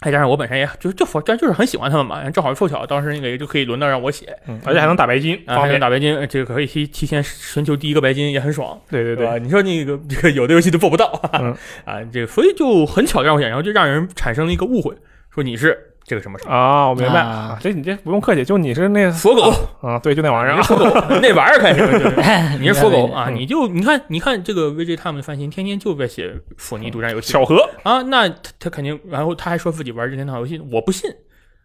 [0.00, 5.80] 再加上我本身也就就但就是很喜欢他们嘛，正好凑巧当时那个就可以轮到让我写，嗯，而且还能打白金，啊，还能。
[5.80, 9.16] 打白金，呃这个可以提提前寻求第一个白金也很爽，对对？
[9.16, 14.94] 对，你说那个这个有的游戏都做不到，嗯啊，这个所以就很巧让我写，然后就让人产生了一个误会，
[15.30, 19.52] 说你是这个什么什么啊，我明白啊这你这不用客气，就你是那锁狗，
[19.82, 21.98] 啊，对，就那玩意儿你是佛狗， 那玩意儿看什么？
[21.98, 23.26] 就是哎你是锁狗啊！
[23.28, 31.10] 嗯你就你看，你看这个 VG Time 的翻新，天天就在写索尼独占游戏巧合，啊，那他他肯定，然后他还说自己玩任天堂游戏，我不信。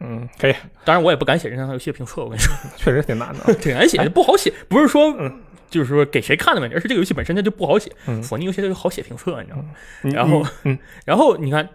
[0.03, 3.53] 嗯，可以，当然，我也不敢写任天堂游戏的评测，我跟你说， 确实挺难的。
[3.61, 4.51] 挺难写的，不好写。
[4.67, 5.31] 不是说嗯
[5.69, 7.91] 就是说给谁看的问题，而是这个游戏本身它就不好写。
[8.07, 9.65] 嗯索尼游戏它就好写评测，你知道吗？
[10.01, 11.69] 然后嗯然后你看，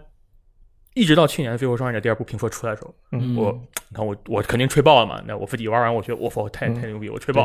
[0.97, 3.51] 一直到去年《飞狐生还者》第二部评测出来的时候，嗯我
[3.89, 5.21] 你看我我肯定吹爆了嘛。
[5.27, 7.43] 那我自己玩完，我觉得我操，太嗯太牛逼，我吹爆，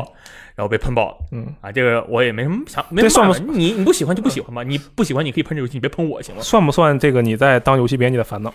[0.55, 1.17] 然后被喷爆了。
[1.31, 3.39] 嗯，啊，这个我也没什么想，没算法。
[3.49, 6.41] 你你不喜欢就不喜欢吧，你不喜欢你可以喷这游戏，你别喷我行吗？
[6.41, 8.53] 算不算这个你在当游戏编辑的烦恼？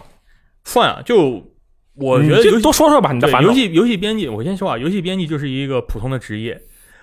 [0.64, 1.42] 算啊，就
[1.94, 3.48] 我觉得就游戏多说说吧，你的对烦恼。
[3.48, 6.60] 游戏游戏编辑，我先说啊，游戏编辑就是一个普通的职业，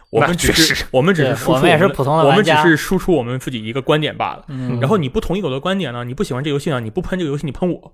[0.10, 4.46] 我们只是我们只是输出我们也是普通的我们只是输出我们自己一个观点罢了。
[4.48, 7.94] 嗯，然后你不同意我的观点呢，你不喜欢这游戏呢，你不喷这个游戏，你喷我，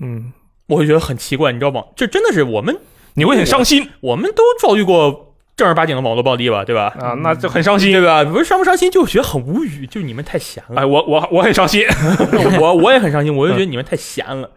[0.00, 0.32] 嗯，
[0.66, 1.84] 我会觉得很奇怪，你知道吗？
[1.94, 2.76] 这真的是我们
[3.14, 5.29] 你会很伤心我们都遭遇过
[5.60, 6.86] 正儿八经的网络暴力吧，对吧？
[6.98, 8.00] 啊，那就很伤心对。
[8.00, 8.24] 吧？
[8.24, 10.80] 不是伤不伤心，就觉得很无语，就你们太闲了。
[10.80, 11.84] 哎，我我我很伤心。
[12.58, 14.50] 我我也很伤心， 我就觉得你们太闲了，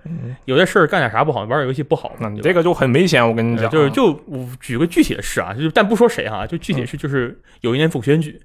[0.45, 2.13] 有些事儿干点啥不好，玩点游戏不好。
[2.19, 8.39] 那你这个就很危险，我跟你讲，就是就我举个具体的事啊，就是但不说谁啊，就具体的事就是有一年总选举，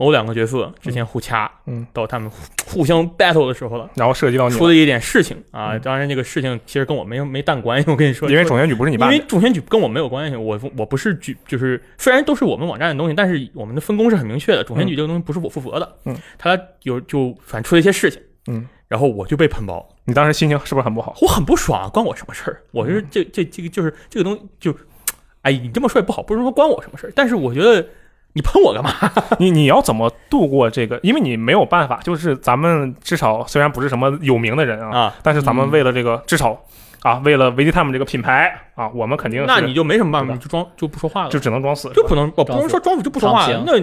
[0.00, 2.38] 某两个角色之前互掐，嗯，到他们互
[2.78, 5.78] 互相 battle 的时候了，然后涉及到你出了一点事情啊。
[5.78, 14.64] 当然这个事情其实跟我没没蛋关系，我跟你说，因为总选举不是你因为办的，总选举跟我没有关系，我我不是举，就是虽然都是我们网站的东西，但是我们的分工是很明确的。
[14.64, 21.14] 总选举这个东西不是我负责的，嗯，他有就反正出了一些事情，嗯，然后我就被喷包，你当时心情是不是很不好？
[21.20, 22.62] 我很不爽，关我什么事儿？
[22.72, 24.74] 我是这这这个就是这个东西就，
[25.42, 27.86] 哎，你这么说也不好，不是说关我什么事儿，但是我觉得
[28.32, 28.90] 你喷我干嘛？
[29.38, 30.98] 你你要怎么度过这个？
[31.02, 36.56] 因为你没有办法，就是咱们至少虽然不是什么有名的人啊，啊，但是咱们为了这个至少
[37.02, 43.82] 啊，为了维基 time 这个品牌啊，我们肯定那你就没什么办法，你就装就不说话了，就只能装死，就不能我不能说装死就不说话了，那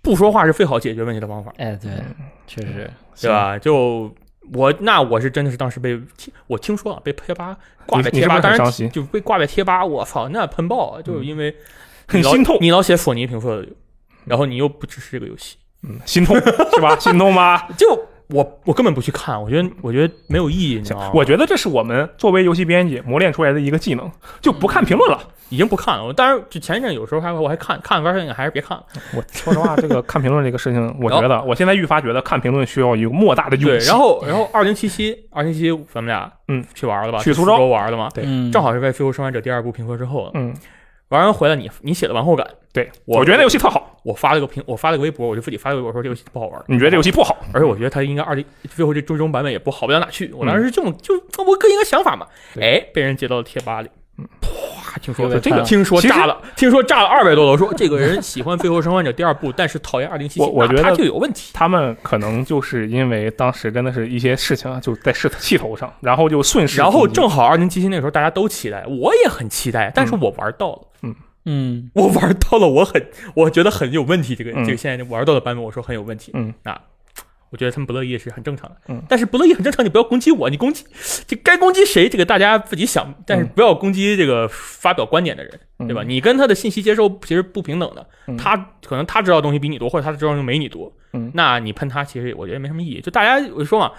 [0.00, 1.52] 不说话是最好解决问题的方法。
[1.56, 1.90] 哎，对，
[2.46, 2.90] 确实，
[3.20, 3.58] 对吧？
[3.58, 4.14] 就
[4.52, 5.98] 我那我是真的是当时被
[6.46, 11.02] 我听说啊被贴吧挂在贴吧，当然就被挂在贴吧，我操，那喷爆啊！
[11.02, 11.54] 就是因为
[12.06, 13.68] 很心痛你老写索尼评测的，
[14.24, 16.96] 然后你又不支持这个游戏，嗯，心痛是吧？
[17.00, 17.68] 心痛吧？
[17.76, 17.86] 就
[18.28, 21.10] 我我根本不去看，我觉得我觉得没有意义，你知道吗？
[21.14, 25.18] 我觉得这是我们作为游戏编辑磨练出来的一个技能，就不看评论了。
[25.50, 26.04] 已经不看了。
[26.04, 28.84] 我当然就前一阵有时候还我还看看完事还是别看了。
[29.14, 37.18] 我说实话，这个看评论这个事情，我觉得我现在愈发觉得看评论需要一个莫大的勇气对，然后然后二零七七二零七七咱们俩嗯去玩了吧？
[37.18, 38.08] 去苏州州玩的嘛？
[38.14, 40.52] 对嗯，正好是在《最后生还者》第二部评测之后，嗯，
[41.14, 47.36] 玩完回来你你写的完后感，对我我觉得那游戏特好，我发了个评，我发了个微博，我就自己发了个微博说这游戏不好玩，你觉得这游戏不好？
[47.52, 50.32] 而且我觉得它应该二 D 最后这最终版本也不好不到哪去。
[50.32, 52.64] 我当时是这么就我个人一个想法嘛，对。
[52.64, 53.88] 哎，被人接到了贴吧里，
[54.40, 61.50] 啪，听说这个听说炸了，听说炸了二百多楼，说这个人喜欢《最后生还者》第二部，但是讨厌二零七七，我我觉得他就有问题。
[61.54, 70.80] 他们可能就是因为当时真的是一些事情啊，就在势气头上，然后就顺势然后正好二零七七那个时候大家都期待，我也很期待，但是我玩到了。
[71.46, 74.34] 嗯，我玩到了，我很，我觉得很有问题。
[74.34, 76.30] 这个、嗯这个现在玩到的版本，我说很有问题。
[76.32, 76.80] 嗯，啊，
[77.54, 78.76] 我觉得他们不乐意是很正常的。
[78.88, 80.84] 嗯，但是不乐意很正常，你不要攻击我，你攻击
[81.24, 86.02] 这该攻击谁，这个大家自己想，但是不要攻击这个发表观点的人，嗯对吧？
[86.02, 90.92] 你跟他的信息接收其实不平等的，嗯他可能他知道的东西比你多，或者他知道的东西没你多。
[91.12, 93.00] 嗯那你喷他，其实我觉得没什么意义。
[93.00, 93.92] 就大家我就说嘛，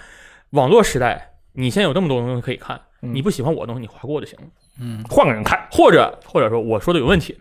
[0.50, 4.44] 网络时代，你现在有这么多东西可以看，嗯你不喜欢我的东西，你划过就行了。
[4.78, 7.34] 嗯，换个人看，或者或者说我说的有问题，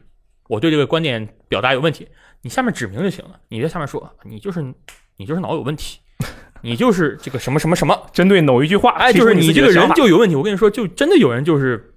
[0.47, 2.07] 我对这个观点表达有问题，
[2.41, 3.38] 你下面指明就行了。
[3.49, 4.61] 你在下面说你就是
[5.18, 5.99] 你就是脑有问题，
[6.66, 10.36] 你就是这个什么什么什么，针对某一句话，哎，就是你这个人就有问题。
[10.36, 11.93] 我跟你说，就真的有人就是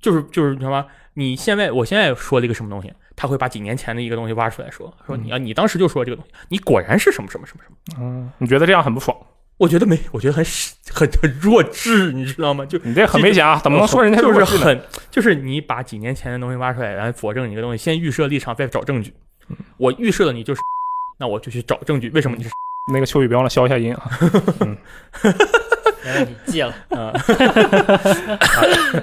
[0.00, 0.86] 就是就是什么？
[1.14, 8.02] 你现在我现在说了一个什么东西，他会把几年前的一个东西挖出来说，说你啊，你当时就说这个东西，你果然是什么什么什么什么。
[8.02, 9.14] 嗯，你觉得这样很不爽？
[9.58, 10.44] 我觉得没，我觉得很
[10.90, 12.64] 很很弱智，你知道吗？
[12.64, 13.60] 就你这很危险啊！
[13.62, 14.80] 怎么能说人家就是很
[15.10, 19.12] 就是你把几年前的东西挖出来，然后佐证你一个东西，先预设立场，再找证据。
[19.76, 20.60] 我预设了你就是，
[21.20, 22.48] 那我就去找证据，为什么你是
[22.86, 24.10] 那个秋雨别忘了消一下音啊！
[26.04, 26.74] 没问题，记了。
[26.90, 27.12] 啊？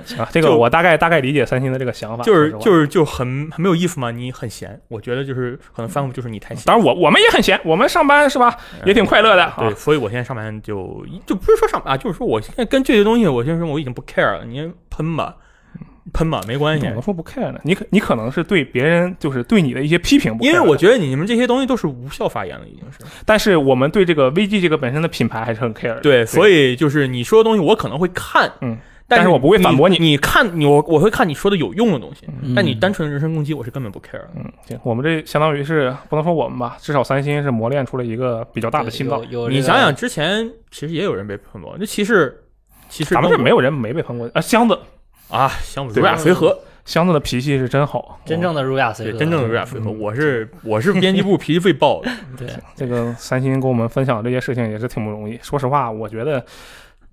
[0.04, 6.66] 行啊，这个我大概大概理解三星的这个想法，就是就是就很很没有意思嘛，你很闲，我觉得就是可能翻过就是你太闲。
[6.66, 9.74] 当然我我们也很闲，我们上班是吧，也挺快乐的对，啊。
[9.76, 15.38] 所以我现在上班就就不是说上班啊，就是说我现在跟这些东西，我现在说我已经不 care 了，你喷吧，
[16.14, 16.96] 喷吧，没关系怎。
[16.96, 17.60] 么说不 care 呢？
[17.64, 23.00] 你可你可能是对别人就是对你的一些批评不 care 因为我觉得你们这些东西都是无效发言了，已经是。
[23.26, 26.02] 但是我们对这个 VG 这个本身的品牌还是很 care 的。
[26.02, 30.10] 对，所以就是你说的东西，我可能会看，嗯，但但是我不会反驳你你。
[30.10, 34.22] 你看你我我会看你说的有用的东西，嗯但你单纯的人身攻击，我是根本不 care。
[34.36, 39.20] 嗯，行，我们这相当于是不能说我们吧，至少三星是磨练出了一个比较大的心脏。
[39.30, 42.36] 有有这个你想想，之前其实也有人被喷过，那其实
[42.90, 44.42] 其实咱们这没有人没被喷过啊。
[44.42, 44.78] 箱子，
[45.30, 49.90] 啊，像对儒雅随和，箱子的脾气是真好，真正的儒雅随，和，真正的儒雅随和。
[49.92, 55.40] 嗯我是我是编辑部脾气最爆的， 对，这个三星跟我们分享这些事情也是挺不容易。
[55.42, 56.44] 说实话，我觉得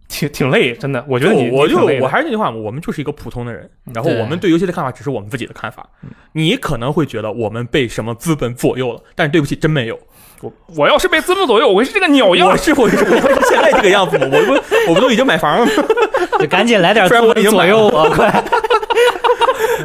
[0.08, 1.04] 挺挺累，真的。
[1.08, 5.86] 我觉得你我就我还是那句话，我们就是一个普通的人，然后我们对游戏的看法只是我们自己的看法。
[6.32, 9.98] 你可能会觉得我们被什么资本左右了，但是对不起，真没有。
[10.42, 12.56] 我我要是被资本左右，我会是这个鸟样我。
[12.56, 14.26] 是我是我会是现在这个样子吗？
[14.30, 15.72] 我不我不都已经买房了吗？
[16.38, 18.30] 就赶紧来点虽然我已经左右我， 快！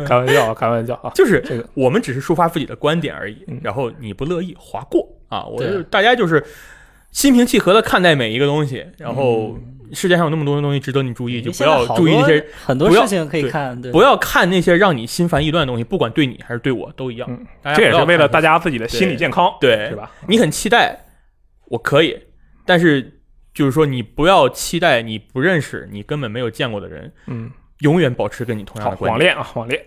[0.06, 1.12] 开玩笑啊，开玩笑啊。
[1.16, 6.44] 就是这个我们只是抒发自己的观点而已嗯，然后你不乐意划过啊，我就大家就是
[7.12, 9.58] 心平气和的看待每一个东西，然后
[9.94, 17.46] 世界上有那么多的东西值得你注意，就不要注意那些，很多不要事情可以看，对，不要看那些让你心烦意乱的东西，不管对你还是对我都一样。
[17.76, 20.12] 这也是为了大家自己的心理健康，对是吧？
[20.28, 20.98] 你很期待，
[21.66, 22.18] 我可以，
[22.66, 23.20] 但是
[23.54, 29.12] 就是说你不要期待你不认识、你根本没有见过的人，嗯，永远保持跟你同样的，观点。
[29.12, 29.84] 网恋啊，网恋。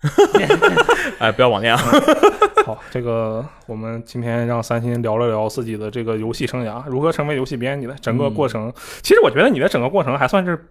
[1.18, 1.80] 哎，不要网恋啊！
[2.64, 8.72] 好，这个我们今天让三星聊了聊自己的这个游戏生涯，如何成为游戏编辑的整个嗯过程。
[9.02, 10.68] 其实我觉得你的整个过程还算是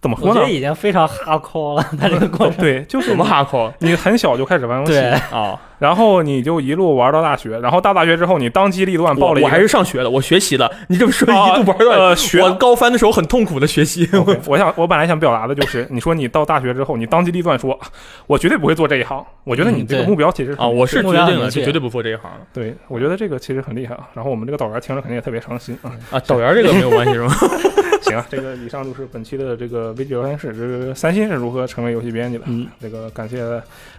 [0.00, 0.50] 怎么说呢我觉得？
[0.50, 2.56] 已经非常哈抠了，他这个过程。
[2.58, 5.60] 对，就是什么哈抠你很小就开始玩游戏，对，啊？
[5.78, 10.70] 然后你就一路玩到大学，然后到大学之后，你当机立断报了一个我我还是上学的，我学习的。
[10.88, 14.06] 你这么说啊一路玩到呃学我高三的时候很痛苦的学习。
[14.46, 17.78] 我想，我本来想表达的就是，你说你到大学之后，你当机立断说，
[18.26, 19.24] 我绝对不会做这一行。
[19.44, 24.06] 我觉得你这个目标其实啊，我是决定了，绝对不做这一行的对，我觉得这个其实很厉害啊。
[24.12, 25.92] 然后我们这个导员听了肯定也特别伤心啊。
[26.10, 26.20] 啊。
[26.26, 27.32] 导员这个没有关系是吗？
[28.02, 30.10] 行啊，这个以上就是本期的这个 V.G.
[30.10, 32.44] 聊天室个三星是如何成为游戏编辑的？
[32.46, 33.38] 嗯，这个感谢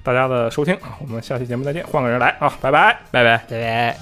[0.04, 3.98] 大家的收听啊，我们下期节目再见，换个人来啊，拜拜拜拜拜拜。